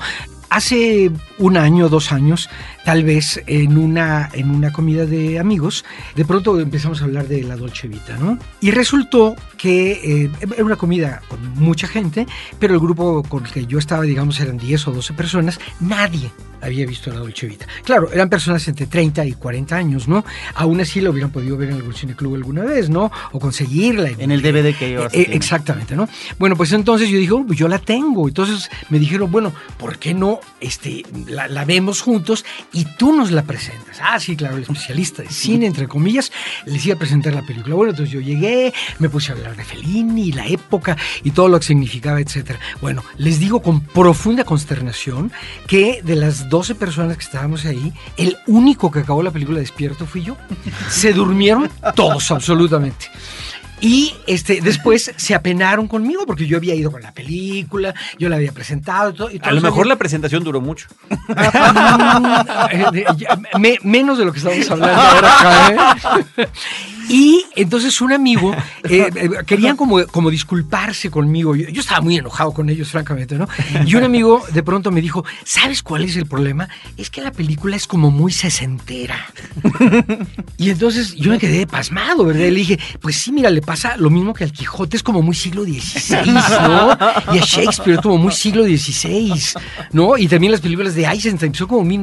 [0.51, 2.49] Hace un año, dos años,
[2.83, 7.41] tal vez en una, en una comida de amigos, de pronto empezamos a hablar de
[7.43, 8.37] la Dolce Vita, ¿no?
[8.59, 12.27] Y resultó que eh, era una comida con mucha gente,
[12.59, 16.29] pero el grupo con el que yo estaba, digamos, eran 10 o 12 personas, nadie
[16.61, 17.65] había visto la Dolce Vita.
[17.83, 20.25] Claro, eran personas entre 30 y 40 años, ¿no?
[20.55, 23.09] Aún así lo hubieran podido ver en algún club alguna vez, ¿no?
[23.31, 24.09] O conseguirla.
[24.09, 26.09] En, el DVD que yo eh, Exactamente, ¿no?
[26.37, 28.27] Bueno, pues entonces yo dije, oh, pues yo la tengo.
[28.27, 33.43] Entonces me dijeron, bueno, ¿por qué no este, la, vemos juntos y tú nos la
[33.43, 33.97] presentas.
[34.01, 36.31] Ah, sí, claro, el especialista de cine, entre comillas,
[36.65, 37.75] les iba a presentar la película.
[37.75, 41.59] Bueno, entonces yo llegué, me puse a hablar de Fellini, la época y todo lo
[41.59, 42.55] que significaba, etc.
[42.81, 45.31] Bueno, les digo con profunda consternación
[45.67, 50.05] que de las 12 personas que estábamos ahí, el único que acabó la película despierto
[50.05, 50.37] fui yo.
[50.89, 53.07] Se durmieron todos, absolutamente.
[53.81, 58.35] Y este, después se apenaron conmigo porque yo había ido con la película, yo la
[58.35, 59.13] había presentado.
[59.13, 60.87] Todo, a lo mejor la presentación duró mucho.
[63.83, 66.25] menos de lo que estamos hablando ahora acá.
[66.37, 66.47] ¿eh?
[67.09, 71.55] Y entonces un amigo, eh, eh, querían como, como disculparse conmigo.
[71.55, 73.47] Yo, yo, estaba muy enojado con ellos, francamente, ¿no?
[73.85, 76.69] Y un amigo de pronto me dijo, ¿sabes cuál es el problema?
[76.97, 79.27] Es que la película es como muy sesentera.
[80.57, 82.45] Y entonces yo me quedé pasmado, ¿verdad?
[82.45, 85.21] Y le dije, pues sí, mira, le pasa lo mismo que al Quijote, es como
[85.21, 86.97] muy siglo XVI, ¿no?
[87.33, 89.41] Y a Shakespeare es como muy siglo XVI,
[89.91, 90.17] ¿no?
[90.17, 91.97] Y también las películas de Eisenstein son como muy,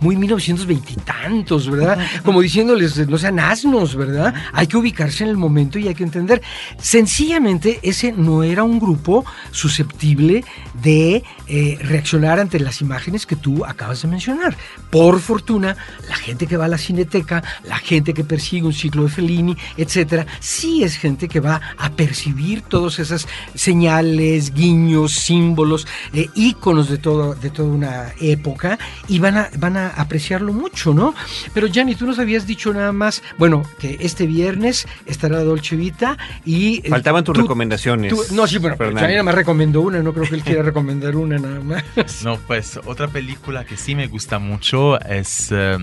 [0.00, 1.98] muy 1920 y tantos, ¿verdad?
[2.24, 4.34] Como diciéndoles, no sean asnos, ¿verdad?
[4.52, 6.42] Hay que ubicarse en el momento y hay que entender.
[6.78, 10.44] Sencillamente, ese no era un grupo susceptible
[10.82, 14.56] de eh, reaccionar ante las imágenes que tú acabas de mencionar.
[14.90, 15.76] Por fortuna,
[16.08, 19.56] la gente que va a la cineteca, la gente que persigue un ciclo de Fellini,
[19.76, 26.88] etcétera, sí es gente que va a percibir todas esas señales, guiños, símbolos, eh, íconos
[26.88, 28.78] de, todo, de toda una época
[29.08, 31.14] y van a, van a apreciarlo mucho, ¿no?
[31.54, 36.16] Pero Gianni, tú nos habías dicho nada más, bueno, que este viernes estará Dolce Vita
[36.44, 36.78] y...
[36.84, 38.32] Eh, Faltaban tus recomendaciones.
[38.32, 41.38] no, sí, bueno, pero nada más recomendó una, no creo que él quiera recomendar una
[41.38, 41.84] nada más.
[42.24, 45.48] No, pues otra película que sí me gusta mucho es...
[45.52, 45.78] Eh,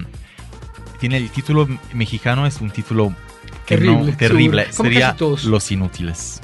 [0.99, 3.13] tiene el título mexicano, es un título
[3.65, 4.71] terrible, terrible.
[4.71, 6.41] sería Los Inútiles.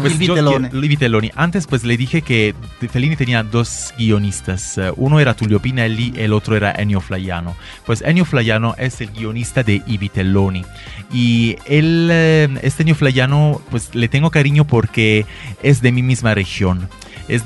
[0.00, 1.30] Pues Vitelloni.
[1.34, 2.54] Antes pues le dije que
[2.90, 4.78] Fellini tenía dos guionistas.
[4.78, 7.56] Eh, uno era Tullio Pinelli, el otro era Ennio Flaiano.
[7.84, 10.64] Pues Ennio Flaiano es el guionista de I Vitelloni.
[11.12, 15.26] Y él, eh, este Ennio Flaiano, pues le tengo cariño porque
[15.62, 16.88] es de mi misma región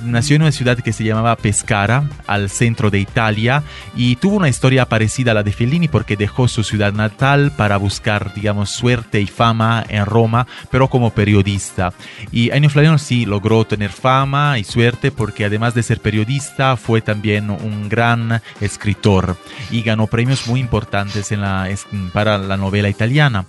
[0.05, 3.63] nació en una ciudad que se llamaba Pescara, al centro de Italia,
[3.97, 7.77] y tuvo una historia parecida a la de Fellini porque dejó su ciudad natal para
[7.77, 11.93] buscar, digamos, suerte y fama en Roma, pero como periodista.
[12.31, 17.01] Y Ennio Flaiano sí logró tener fama y suerte porque además de ser periodista fue
[17.01, 19.37] también un gran escritor
[19.71, 21.69] y ganó premios muy importantes en la,
[22.13, 23.47] para la novela italiana.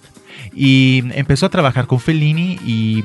[0.53, 3.03] y empezó a trabajar con Fellini y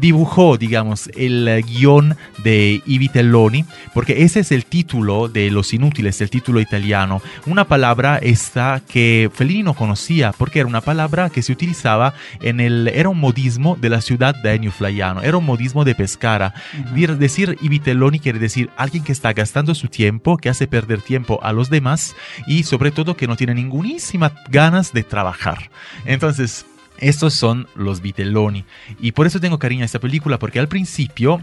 [0.00, 6.20] dibujó, digamos, el guion de I Vitelloni, porque ese es el título de Los Inútiles,
[6.20, 7.22] el título italiano.
[7.46, 12.60] Una palabra esta que Fellini no conocía, porque era una palabra que se utilizaba en
[12.60, 12.88] el...
[12.88, 16.54] era un modismo de la ciudad de Ennio Flaiano, era un modismo de Pescara.
[17.18, 21.40] Decir I Vitelloni quiere decir alguien que está gastando su tiempo, que hace perder tiempo
[21.42, 22.14] a los demás
[22.46, 25.70] y sobre todo que no tiene ningunísimas ganas de trabajar.
[26.04, 26.66] Entonces,
[26.98, 28.64] estos son los Vitelloni.
[29.00, 31.40] Y por eso tengo cariño a esta película, porque al principio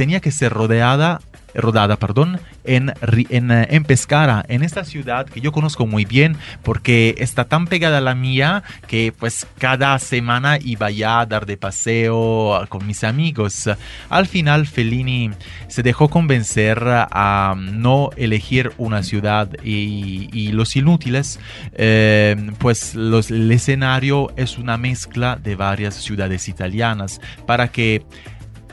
[0.00, 1.20] tenía que ser rodeada
[1.54, 6.36] rodada, perdón, en, en, eh, en, Pescara, en esta ciudad que yo conozco muy bien
[6.62, 11.46] porque está tan pegada a la mía que pues cada semana iba ya a dar
[11.46, 13.68] de paseo con mis amigos.
[14.08, 15.30] Al final Fellini
[15.68, 21.38] se dejó convencer a no elegir una ciudad y, los inútiles,
[21.74, 28.02] eh, pues el escenario es una mezcla de varias ciudades italianas para que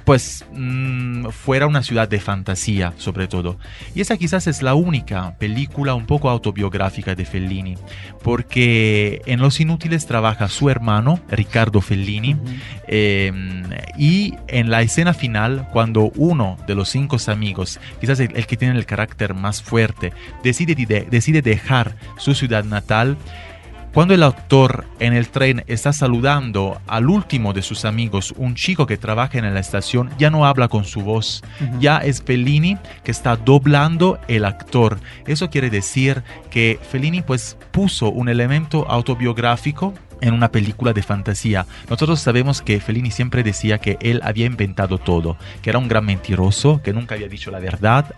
[0.08, 3.58] pues mm, fuera una ciudad de fantasía sobre todo.
[3.94, 7.76] Y esa quizás es la única película un poco autobiográfica de Fellini,
[8.24, 12.38] porque en Los Inútiles trabaja su hermano, Ricardo Fellini,
[12.88, 13.64] em,
[13.98, 18.80] y en la escena final, cuando uno de los cinco amigos, quizás el, que tiene
[18.80, 20.74] el carácter más fuerte, decide,
[21.10, 23.18] decide dejar su ciudad natal,
[23.98, 28.86] cuando el autor en el tren está saludando al último de sus amigos, un chico
[28.86, 31.42] que trabaja en la estación, ya no habla con su voz,
[31.80, 35.00] ya es Fellini que está doblando el actor.
[35.26, 36.22] Eso quiere decir
[36.52, 41.66] que Fellini pues puso un elemento autobiográfico en una película de fantasía.
[41.90, 46.06] Nosotros sabemos que Fellini siempre decía que él había inventado todo, que era un gran
[46.06, 48.14] mentiroso, que nunca había dicho la verdad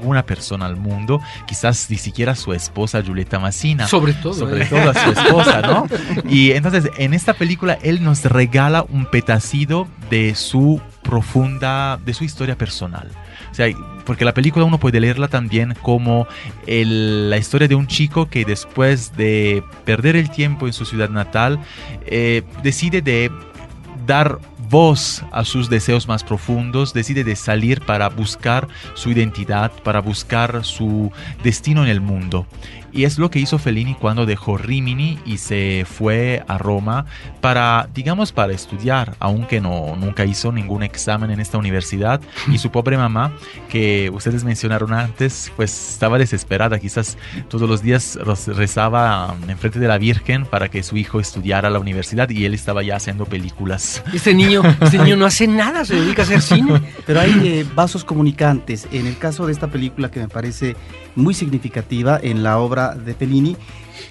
[0.00, 3.86] una persona al mundo, quizás ni siquiera su esposa Julieta Massina.
[3.88, 4.34] Sobre todo.
[4.34, 4.66] Sobre ¿eh?
[4.68, 5.86] todo a su esposa, ¿no?
[6.28, 12.24] Y entonces en esta película él nos regala un petacito de su profunda, de su
[12.24, 13.10] historia personal.
[13.50, 13.68] O sea,
[14.04, 16.26] porque la película uno puede leerla también como
[16.66, 21.58] la historia de un chico que después de perder el tiempo en su ciudad natal,
[22.06, 23.30] eh, decide de
[24.06, 24.38] dar
[24.70, 30.64] voz a sus deseos más profundos, decide de salir para buscar su identidad, para buscar
[30.64, 32.46] su destino en el mundo.
[32.96, 37.04] Y es lo que hizo Fellini cuando dejó Rimini y se fue a Roma
[37.42, 42.22] para, digamos, para estudiar, aunque no, nunca hizo ningún examen en esta universidad.
[42.50, 43.32] Y su pobre mamá,
[43.68, 47.18] que ustedes mencionaron antes, pues estaba desesperada, quizás
[47.48, 51.80] todos los días rezaba enfrente de la Virgen para que su hijo estudiara a la
[51.80, 54.02] universidad y él estaba ya haciendo películas.
[54.14, 56.80] Este niño, este niño no hace nada, se dedica a hacer cine.
[57.04, 58.88] Pero hay eh, vasos comunicantes.
[58.90, 60.76] En el caso de esta película que me parece
[61.14, 63.56] muy significativa en la obra de Fellini.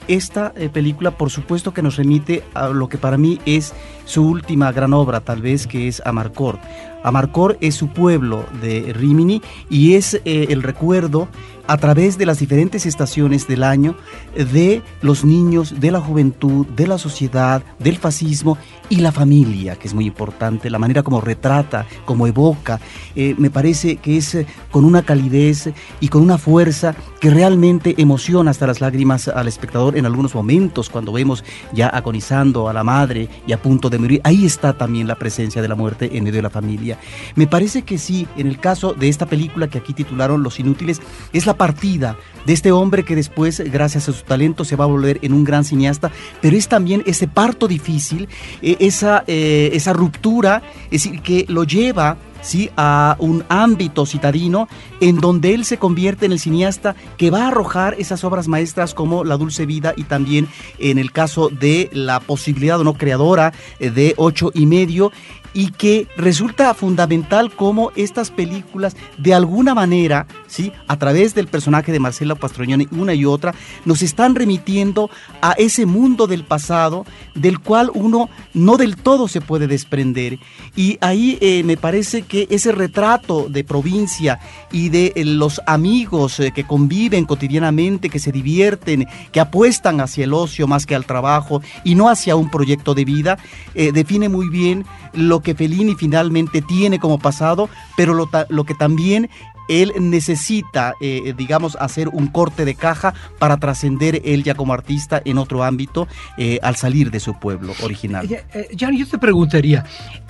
[0.07, 3.73] Esta eh, película, por supuesto, que nos remite a lo que para mí es
[4.05, 6.59] su última gran obra, tal vez, que es Amarcord.
[7.03, 11.27] Amarcord es su pueblo de Rimini y es eh, el recuerdo
[11.67, 13.95] a través de las diferentes estaciones del año
[14.35, 18.57] de los niños, de la juventud, de la sociedad, del fascismo
[18.89, 22.79] y la familia, que es muy importante, la manera como retrata, como evoca,
[23.15, 27.95] eh, me parece que es eh, con una calidez y con una fuerza que realmente
[27.97, 31.43] emociona hasta las lágrimas al espectador en algunos momentos, cuando vemos
[31.73, 35.61] ya agonizando a la madre y a punto de morir, ahí está también la presencia
[35.61, 36.99] de la muerte en medio de la familia.
[37.35, 41.01] Me parece que sí, en el caso de esta película que aquí titularon Los Inútiles,
[41.33, 44.87] es la partida de este hombre que después, gracias a su talento, se va a
[44.87, 48.27] volver en un gran cineasta, pero es también ese parto difícil,
[48.61, 52.69] eh, esa, eh, esa ruptura, es decir, que lo lleva ¿sí?
[52.77, 54.69] a un ámbito citadino
[55.01, 58.93] en donde él se convierte en el cineasta que va a arrojar esas obras maestras
[58.93, 63.51] como La Dulce Vida y también en el caso de la posibilidad o no creadora
[63.79, 65.11] eh, de ocho y medio
[65.55, 70.73] y que resulta fundamental cómo estas películas de alguna manera, ¿sí?
[70.87, 75.09] a través del personaje de Marcela Pastroñani, una y otra, nos están remitiendo
[75.41, 80.39] a ese mundo del pasado del cual uno no del todo se puede desprender.
[80.75, 84.39] Y ahí eh, me parece que ese retrato de provincia
[84.73, 90.25] y de eh, los amigos eh, que conviven cotidianamente, que se divierten, que apuestan hacia
[90.25, 93.37] el ocio más que al trabajo y no hacia un proyecto de vida,
[93.73, 99.29] define muy bien lo que Fellini finalmente tiene como pasado, pero lo, que también
[99.69, 105.21] él necesita, eh, digamos, hacer un corte de caja para trascender él ya como artista
[105.23, 108.27] en otro ámbito eh, al salir de su pueblo original.
[108.29, 109.85] Eh, Jan, yo te preguntaría,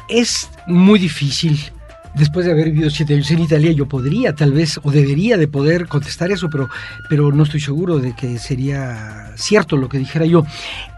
[0.07, 1.59] es muy difícil
[2.15, 5.47] después de haber vivido siete años en Italia, yo podría tal vez o debería de
[5.47, 6.49] poder contestar eso,
[7.09, 10.45] pero no estoy seguro de que sería cierto lo que dijera yo.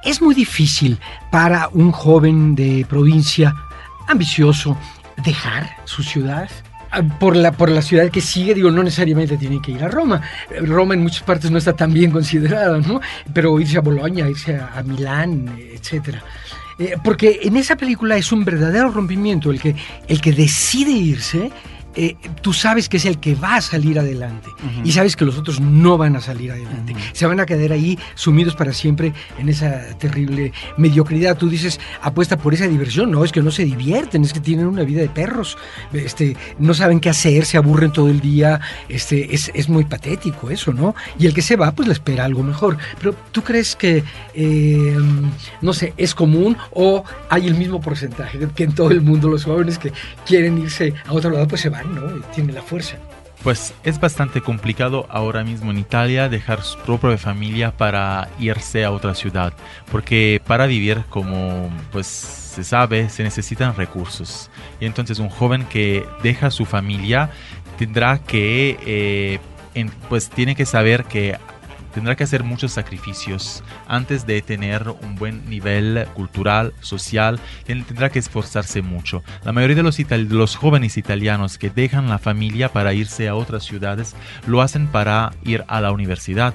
[0.04, 1.00] Es muy difícil
[1.32, 3.56] para un joven de provincia
[4.08, 4.78] ambicioso
[5.24, 6.50] dejar su ciudad
[6.92, 9.88] ah, por la, por la ciudad que sigue, digo, no necesariamente tiene que ir a
[9.88, 10.22] Roma.
[10.62, 13.02] Roma en muchas partes no está tan bien considerada, ¿no?
[13.34, 16.24] Pero irse a Bolonia, irse a, a Milán, etcétera.
[16.80, 19.76] Eh, porque en esa película es un verdadero rompimiento el que,
[20.08, 21.52] el que decide irse
[22.00, 24.50] eh, tú sabes que es el que va a salir adelante
[24.84, 26.96] y sabes que los otros no van a salir adelante.
[27.14, 31.36] Se van a quedar ahí sumidos para siempre en esa terrible mediocridad.
[31.38, 33.10] Tú dices, apuesta por esa diversión.
[33.10, 35.58] No, es que no se divierten, es que tienen una vida de perros.
[35.92, 38.62] Este, no saben qué hacer, se aburren todo el día.
[38.90, 40.94] Este, es, es muy patético eso, ¿no?
[41.18, 42.78] Y el que se va, pues le espera algo mejor.
[43.00, 44.04] Pero tú crees que,
[44.36, 44.98] eh,
[45.64, 49.46] no sé, es común o hay el mismo porcentaje que en todo el mundo los
[49.46, 49.92] jóvenes que
[50.28, 51.87] quieren irse a otro lado, pues se van
[52.34, 52.98] tiene la fuerza.
[53.44, 58.92] Pues es bastante complicado ahora mismo en Italia dejar su propia familia para irse a
[58.92, 59.54] otra ciudad,
[59.92, 64.50] porque para vivir, como pues se sabe, se necesitan recursos.
[64.80, 67.30] Y entonces un joven que deja su familia
[67.78, 69.40] tendrá que, eh,
[70.10, 71.38] pues tiene que saber que
[71.98, 78.20] tendrá que hacer muchos sacrificios antes de tener un buen nivel cultural, social, tendrá que
[78.20, 79.24] esforzarse mucho.
[79.44, 79.98] La mayoría de los,
[80.30, 85.32] los jóvenes italianos que dejan la familia para irse a otras ciudades lo hacen para
[85.44, 86.54] ir a la universidad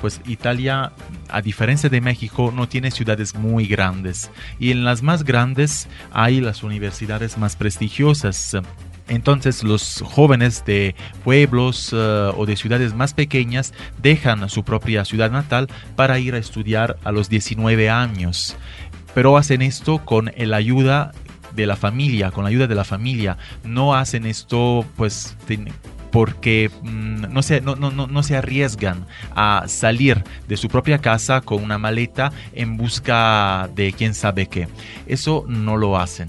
[0.00, 0.92] pues Italia,
[1.30, 4.30] a diferencia de México, no tiene ciudades muy grandes.
[4.60, 8.58] Y en las más grandes hay las universidades más prestigiosas.
[9.08, 10.94] Entonces los jóvenes de
[11.24, 11.96] pueblos eh,
[12.36, 17.12] o de ciudades más pequeñas dejan su propia ciudad natal para ir a estudiar a
[17.12, 18.56] los 19 años.
[19.14, 21.12] Pero hacen esto con la ayuda
[21.54, 23.38] de la familia, con la ayuda de la familia.
[23.64, 25.36] No hacen esto pues
[26.10, 31.40] porque mm, no, se, no, no, no, se arriesgan a salir de su propia casa
[31.40, 34.68] con una maleta en busca de quién sabe qué.
[35.06, 36.28] Eso no lo hacen.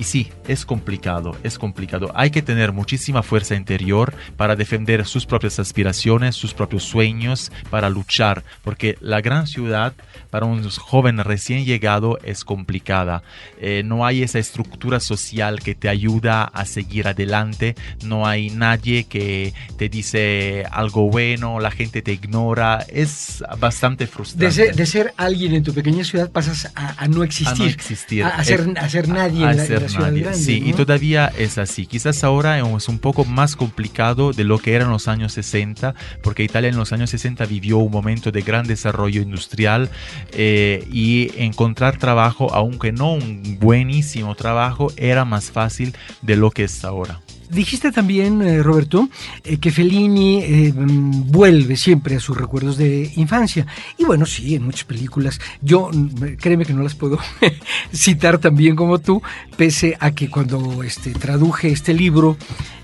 [0.00, 2.10] Y sí, es complicado, es complicado.
[2.14, 7.90] Hay que tener muchísima fuerza interior para defender sus propias aspiraciones, sus propios sueños, para
[7.90, 9.92] luchar, porque la gran ciudad
[10.30, 13.22] para un joven recién llegado es complicada.
[13.60, 19.04] Eh, no hay esa estructura social que te ayuda a seguir adelante, no hay nadie
[19.04, 24.72] que te dice algo bueno, la gente te ignora, es bastante frustrante.
[24.72, 28.24] De ser, alguien en tu pequeña ciudad pasas a, no existir, a, no existir.
[28.24, 30.38] a, ser, nadie en, la, ciudad grande.
[30.38, 31.86] Sí, y todavía es así.
[31.86, 35.94] Quizás ahora es un poco más complicado de lo que era en los años 60,
[36.22, 39.90] porque Italia en los años 60 vivió un momento de gran desarrollo industrial,
[40.32, 46.64] eh, y encontrar trabajo, aunque no un buenísimo trabajo, era más fácil de lo que
[46.64, 47.20] es ahora.
[47.50, 49.08] Dijiste también, eh, Roberto,
[49.42, 53.66] eh, que Fellini eh, vuelve siempre a sus recuerdos de infancia.
[53.98, 55.40] Y bueno, sí, en muchas películas.
[55.60, 57.18] Yo, mm, créeme que no las puedo
[57.92, 59.20] citar tan bien como tú,
[59.56, 62.36] pese a que cuando este, traduje este libro,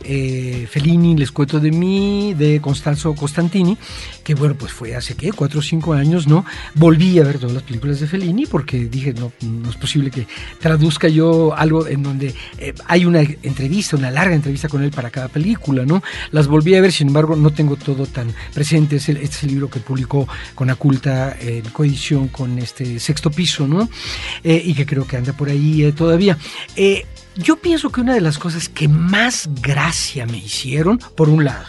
[0.06, 3.76] Fellini, Les cuento de mí, de Constanzo Costantini,
[4.22, 5.32] que bueno, pues fue hace, ¿qué?
[5.32, 6.44] Cuatro o cinco años, ¿no?
[6.74, 10.28] Volví a ver todas las películas de Fellini porque dije, no, no es posible que
[10.60, 12.32] traduzca yo algo en donde
[12.86, 16.02] hay una entrevista, una larga entrevista con él para cada película, ¿no?
[16.30, 18.96] Las volví a ver, sin embargo, no tengo todo tan presente.
[18.96, 23.88] Este es el libro que publicó con Aculta en coedición con este sexto piso, ¿no?
[24.42, 26.38] Eh, y que creo que anda por ahí eh, todavía.
[26.74, 31.44] Eh, yo pienso que una de las cosas que más gracia me hicieron, por un
[31.44, 31.66] lado,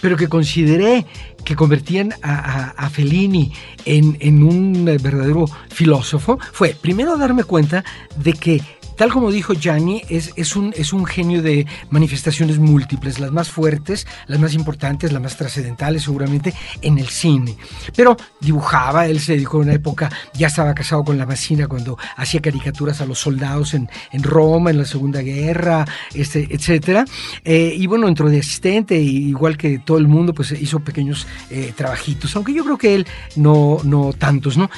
[0.00, 1.06] pero que consideré
[1.44, 3.52] que convertían a, a, Fellini
[3.84, 7.82] en, en, un verdadero filósofo, fue primero darme cuenta
[8.16, 8.62] de que
[9.00, 13.48] Tal como dijo Gianni, es, es, un, es un genio de manifestaciones múltiples, las más
[13.48, 17.56] fuertes, las más importantes, las más trascendentales seguramente en el cine.
[17.96, 21.96] Pero dibujaba, él se dedicó a una época, ya estaba casado con la vecina cuando
[22.14, 27.08] hacía caricaturas a los soldados en, en Roma, en la Segunda Guerra, este, etc.
[27.42, 31.72] Eh, y bueno, entró de asistente, igual que todo el mundo, pues hizo pequeños eh,
[31.74, 34.68] trabajitos, aunque yo creo que él no, no tantos, ¿no?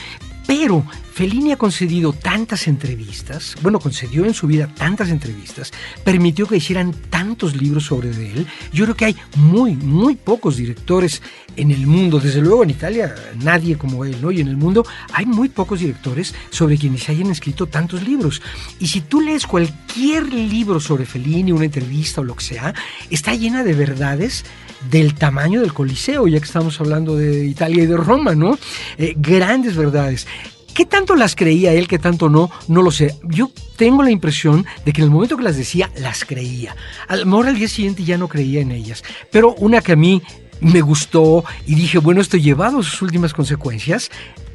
[0.46, 5.70] Pero Fellini ha concedido tantas entrevistas, bueno, concedió en su vida tantas entrevistas,
[6.04, 8.46] permitió que hicieran tantos libros sobre él.
[8.72, 11.22] Yo creo que hay muy, muy pocos directores
[11.56, 14.32] en el mundo, desde luego en Italia nadie como él, ¿no?
[14.32, 18.40] Y en el mundo hay muy pocos directores sobre quienes hayan escrito tantos libros.
[18.80, 22.74] Y si tú lees cualquier libro sobre Fellini, una entrevista o lo que sea,
[23.10, 24.44] está llena de verdades
[24.90, 28.58] del tamaño del Coliseo, ya que estamos hablando de Italia y de Roma, ¿no?
[28.98, 30.26] Eh, grandes verdades.
[30.74, 32.50] ¿Qué tanto las creía él, qué tanto no?
[32.68, 33.16] No lo sé.
[33.24, 36.74] Yo tengo la impresión de que en el momento que las decía, las creía.
[37.08, 39.04] A lo mejor al día siguiente ya no creía en ellas.
[39.30, 40.22] Pero una que a mí
[40.60, 44.10] me gustó y dije, bueno, esto llevado a sus últimas consecuencias,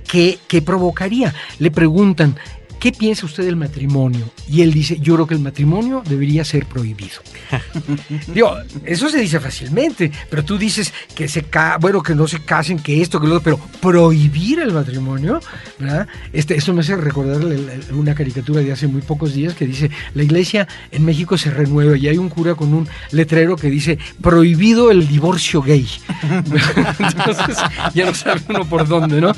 [0.07, 1.35] ¿qué, qué provocaría?
[1.59, 2.35] Le preguntan,
[2.79, 4.29] ¿qué piensa usted del matrimonio?
[4.49, 7.21] Y él dice, yo creo que el matrimonio debería ser prohibido.
[8.33, 8.55] Digo,
[8.85, 12.79] eso se dice fácilmente, pero tú dices que se ca bueno, que no se casen,
[12.79, 15.39] que esto, que lo otro, pero prohibir el matrimonio,
[15.79, 16.07] ¿verdad?
[16.33, 17.41] Este, esto me hace recordar
[17.91, 21.97] una caricatura de hace muy pocos días que dice, la iglesia en México se renueva
[21.97, 25.87] y hay un cura con un letrero que dice, prohibido el divorcio gay.
[26.99, 27.57] Entonces,
[27.93, 29.33] ya no sabe uno por dónde, ¿no?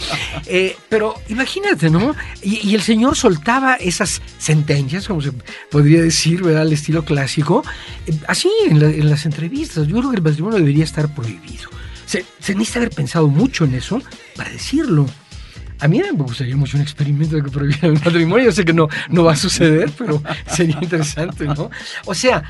[0.46, 2.16] Eh, pero imagínate, ¿no?
[2.42, 5.32] Y, y el Señor soltaba esas sentencias, como se
[5.70, 6.64] podría decir, ¿verdad?
[6.64, 7.64] Al estilo clásico,
[8.08, 9.88] eh, así en, las entrevistas.
[9.88, 11.70] Yo creo que el matrimonio debería estar prohibido.
[12.08, 14.02] Se, se necesita haber pensado mucho en eso
[14.36, 15.06] para decirlo.
[15.80, 18.46] A mí me gustaría mucho un experimento de que prohibiera el matrimonio.
[18.46, 21.70] Yo sé que no, no va a suceder, pero sería interesante, ¿no?
[22.06, 22.50] O sea,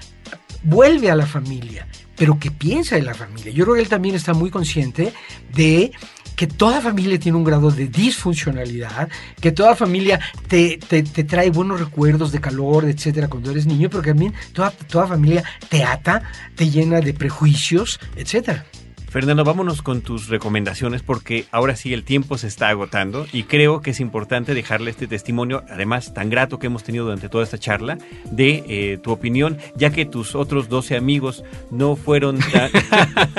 [0.64, 3.52] vuelve a la familia, pero ¿qué piensa de la familia?
[3.52, 5.14] Yo creo que él también está muy consciente
[5.54, 5.92] de
[6.40, 9.10] que toda familia tiene un grado de disfuncionalidad,
[9.42, 14.02] que toda familia te, te, trae buenos recuerdos de calor, etcétera, cuando eres niño, pero
[14.02, 16.24] que también toda, toda familia te ata,
[16.56, 18.66] te llena de prejuicios, etcétera.
[19.10, 23.82] Fernando, vámonos con tus recomendaciones porque ahora sí el tiempo se está agotando y creo
[23.82, 27.58] que es importante dejarle este testimonio, además tan grato que hemos tenido durante toda esta
[27.58, 27.98] charla,
[28.30, 32.38] de eh, tu opinión, ya que tus otros 12 amigos no fueron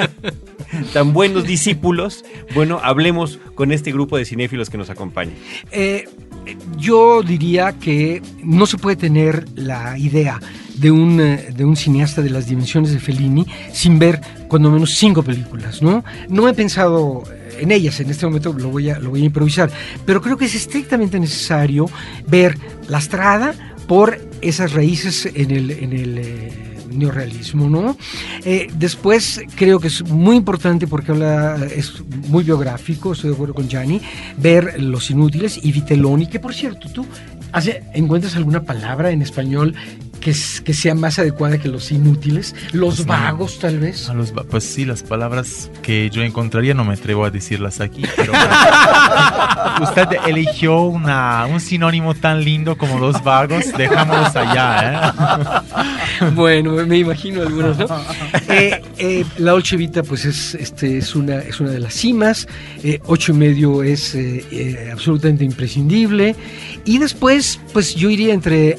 [0.92, 2.24] tan, buenos discípulos.
[2.52, 5.32] Bueno, hablemos con este grupo de cinéfilos que nos acompaña.
[5.70, 6.08] Eh,
[6.78, 10.40] yo diría que no se puede tener la idea
[10.74, 14.20] de un, eh, de un cineasta de las dimensiones de Fellini sin ver
[14.50, 16.04] cuando menos cinco películas, ¿no?
[16.28, 17.22] No he pensado
[17.58, 19.70] en ellas, en este momento lo voy a, lo voy a improvisar,
[20.04, 21.88] pero creo que es estrictamente necesario
[22.26, 23.54] ver La Estrada
[23.86, 25.70] por esas raíces en el...
[25.70, 27.96] En el eh, neorrealismo, ¿no?
[28.44, 31.12] Eh, después creo que es muy importante porque
[31.72, 34.00] es muy biográfico, estoy de acuerdo con Gianni,
[34.36, 37.06] ver Los Inútiles y Vitelloni, que por cierto, tú
[37.52, 39.76] hace, encuentras alguna palabra en español
[40.20, 44.08] que, que sea más adecuada que los inútiles, los pues vagos tal vez.
[44.08, 48.04] A los, pues sí, las palabras que yo encontraría no me atrevo a decirlas aquí,
[48.16, 48.32] pero
[49.82, 55.08] usted eligió una, un sinónimo tan lindo como los vagos, dejámoslos allá.
[55.08, 55.99] ¿eh?
[56.34, 57.86] bueno, me imagino algunos, ¿no?
[58.48, 62.48] Eh, eh, la Dolce Vita pues es, este, es, una, es una de las cimas,
[63.06, 64.16] ocho y medio es
[64.90, 66.34] absolutamente imprescindible
[66.84, 68.76] y después pues yo iría entre,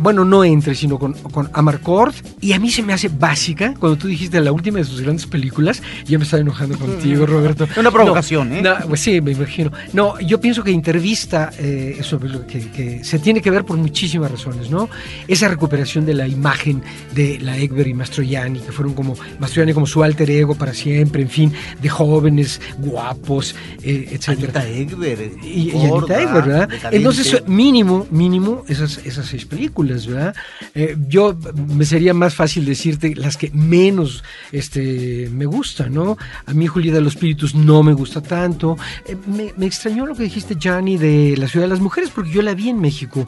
[0.00, 2.14] bueno, no entre, sino con, con Amarcord.
[2.40, 5.26] Y a mí se me hace básica, cuando tú dijiste la última de sus grandes
[5.26, 7.66] películas, ya me estaba enojando contigo, Roberto.
[7.76, 8.62] Una provocación, ¿eh?
[8.88, 9.72] pues sí, me imagino.
[9.92, 14.30] No, yo pienso que Intervista, eh, eso que, que, se tiene que ver por muchísimas
[14.30, 14.88] razones, ¿no?
[15.28, 16.82] Esa recuperación de la imagen
[17.14, 21.22] de la Egber y Mastroianni, que fueron como Mastroianni como su alter ego para siempre,
[21.22, 24.28] en fin, de jóvenes, guapos, eh, etc.
[24.28, 25.32] Anita Egber.
[25.42, 26.68] Y, y Anita Egber, ¿verdad?
[26.90, 30.34] Entonces, mínimo, mínimo, esas, esas seis películas, ¿verdad?
[30.74, 31.36] Eh, yo
[31.68, 36.16] me sería más fácil decirte las que menos este, me gustan, ¿no?
[36.46, 38.76] A mí Julieta de los Espíritus no me gusta tanto.
[39.06, 42.30] Eh, me, me, extrañó lo que dijiste, Gianni, de La Ciudad de las Mujeres, porque
[42.30, 43.26] yo la vi en México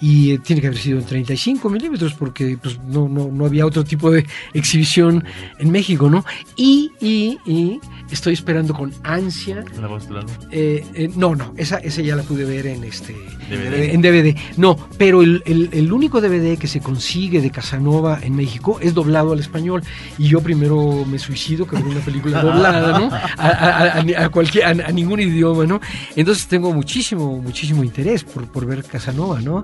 [0.00, 3.66] y eh, tiene que haber sido en 35 milímetros porque pues, no, no, no había
[3.66, 5.24] otro tipo de exhibición
[5.58, 6.24] en México, ¿no?
[6.56, 7.80] Y, y, y
[8.10, 9.64] estoy esperando con ansia.
[9.80, 12.84] ¿La voz de la eh, eh, no, no, esa, esa ya la pude ver en
[12.84, 13.12] este
[13.50, 13.94] DVD.
[13.94, 14.36] En DVD.
[14.56, 18.94] No, pero el, el, el, único DVD que se consigue de Casanova en México es
[18.94, 19.82] doblado al español.
[20.18, 23.10] Y yo primero me suicido que ver una película doblada, ¿no?
[23.12, 25.80] A, a, a cualquier, a, ningún idioma, ¿no?
[26.14, 29.62] Entonces tengo muchísimo, muchísimo interés por, por ver Casanova, ¿no?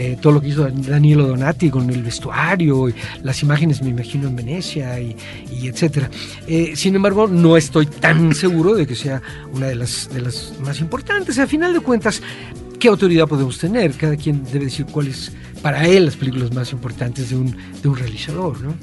[0.00, 2.86] Eh, todo lo que hizo Danielo Donati con el vestuario,
[3.24, 5.16] las imágenes me imagino en Venecia y,
[5.50, 6.08] y etcétera.
[6.46, 9.20] Eh, sin embargo, no estoy tan seguro de que sea
[9.52, 10.08] una de las,
[10.62, 11.40] más importantes.
[11.40, 12.22] A final de cuentas,
[12.78, 13.90] ¿qué autoridad podemos tener?
[13.94, 15.32] Cada quien debe decir cuáles
[15.62, 18.76] para él las películas más importantes de un realizador, ¿no?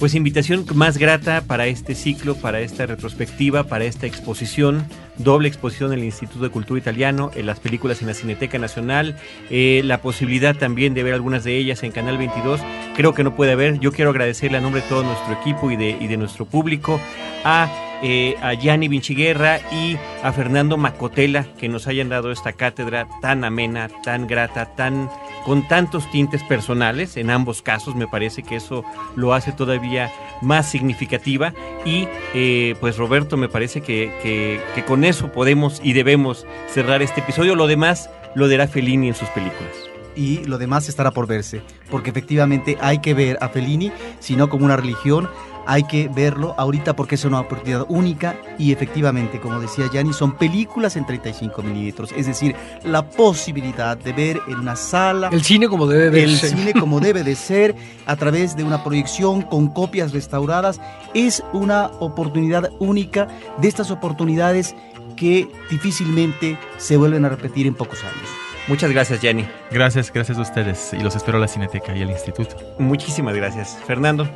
[0.00, 4.86] Pues invitación más grata para este ciclo, para esta retrospectiva, para esta exposición,
[5.18, 9.18] doble exposición en el Instituto de Cultura Italiano, en las películas en la Cineteca Nacional,
[9.50, 12.62] eh, la posibilidad también de ver algunas de ellas en Canal 22.
[12.96, 13.78] Creo que no puede haber.
[13.78, 16.98] Yo quiero agradecerle a nombre de todo nuestro equipo y de, y de nuestro público
[17.44, 17.68] a
[18.02, 23.44] eh, a Gianni Vinciguerra y a Fernando Macotela que nos hayan dado esta cátedra tan
[23.44, 25.10] amena, tan grata, tan
[25.44, 28.84] con tantos tintes personales, en ambos casos me parece que eso
[29.16, 30.10] lo hace todavía
[30.42, 31.52] más significativa.
[31.84, 37.02] Y eh, pues Roberto me parece que, que, que con eso podemos y debemos cerrar
[37.02, 39.90] este episodio, lo demás lo dirá Fellini en sus películas.
[40.16, 44.48] Y lo demás estará por verse, porque efectivamente hay que ver a Fellini, si no
[44.50, 45.30] como una religión,
[45.70, 50.36] hay que verlo ahorita porque es una oportunidad única y efectivamente, como decía Yanni, son
[50.36, 55.68] películas en 35 milímetros, es decir, la posibilidad de ver en una sala el cine
[55.68, 56.50] como debe de el ser.
[56.50, 57.76] cine como debe de ser
[58.06, 60.80] a través de una proyección con copias restauradas
[61.14, 63.28] es una oportunidad única
[63.60, 64.74] de estas oportunidades
[65.16, 68.28] que difícilmente se vuelven a repetir en pocos años.
[68.66, 69.46] Muchas gracias, Yanni.
[69.70, 70.92] Gracias, gracias a ustedes.
[70.94, 72.56] Y los espero a la Cineteca y al Instituto.
[72.78, 73.78] Muchísimas gracias.
[73.86, 74.28] Fernando.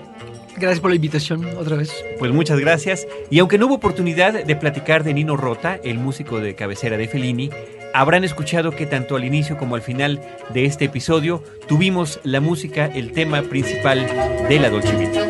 [0.57, 1.93] Gracias por la invitación otra vez.
[2.19, 3.07] Pues muchas gracias.
[3.31, 7.09] Y aunque no hubo oportunidad de platicar de Nino Rota, el músico de cabecera de
[7.09, 7.51] Fellini,
[7.93, 10.21] habrán escuchado que tanto al inicio como al final
[10.53, 14.07] de este episodio tuvimos la música, el tema principal
[14.49, 15.27] de la Dolce Vita.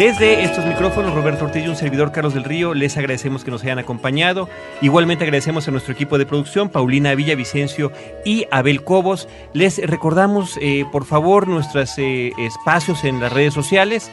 [0.00, 3.62] Desde estos micrófonos, Roberto Ortiz y un servidor Carlos del Río, les agradecemos que nos
[3.62, 4.48] hayan acompañado.
[4.80, 7.92] Igualmente agradecemos a nuestro equipo de producción, Paulina Villavicencio
[8.24, 9.28] y Abel Cobos.
[9.52, 14.10] Les recordamos, eh, por favor, nuestros eh, espacios en las redes sociales,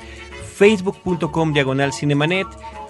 [0.57, 2.47] facebook.com diagonal cinemanet,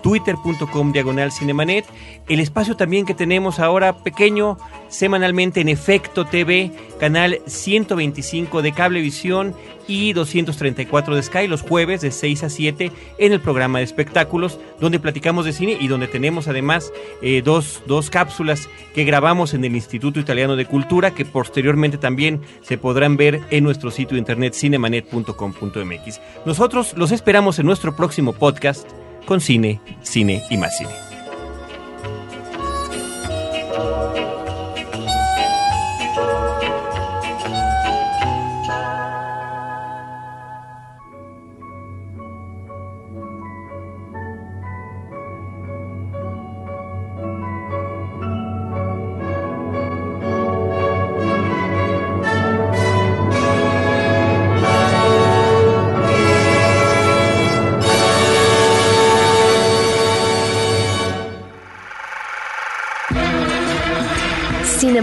[0.07, 1.83] twitter.com diagonal cinemanet,
[2.29, 4.57] el espacio también que tenemos ahora pequeño
[4.87, 9.53] semanalmente en Efecto TV, canal 125 de Cablevisión
[9.85, 14.61] y 234 de Sky los jueves de 6 a 7 en el programa de espectáculos
[14.79, 19.65] donde platicamos de cine y donde tenemos además eh, dos, dos cápsulas que grabamos en
[19.65, 24.53] el Instituto Italiano de Cultura que posteriormente también se podrán ver en nuestro sitio internet
[24.53, 26.21] cinemanet.com.mx.
[26.45, 28.89] Nosotros los esperamos en nuestro próximo podcast
[29.27, 30.89] con cine, cine y más cine.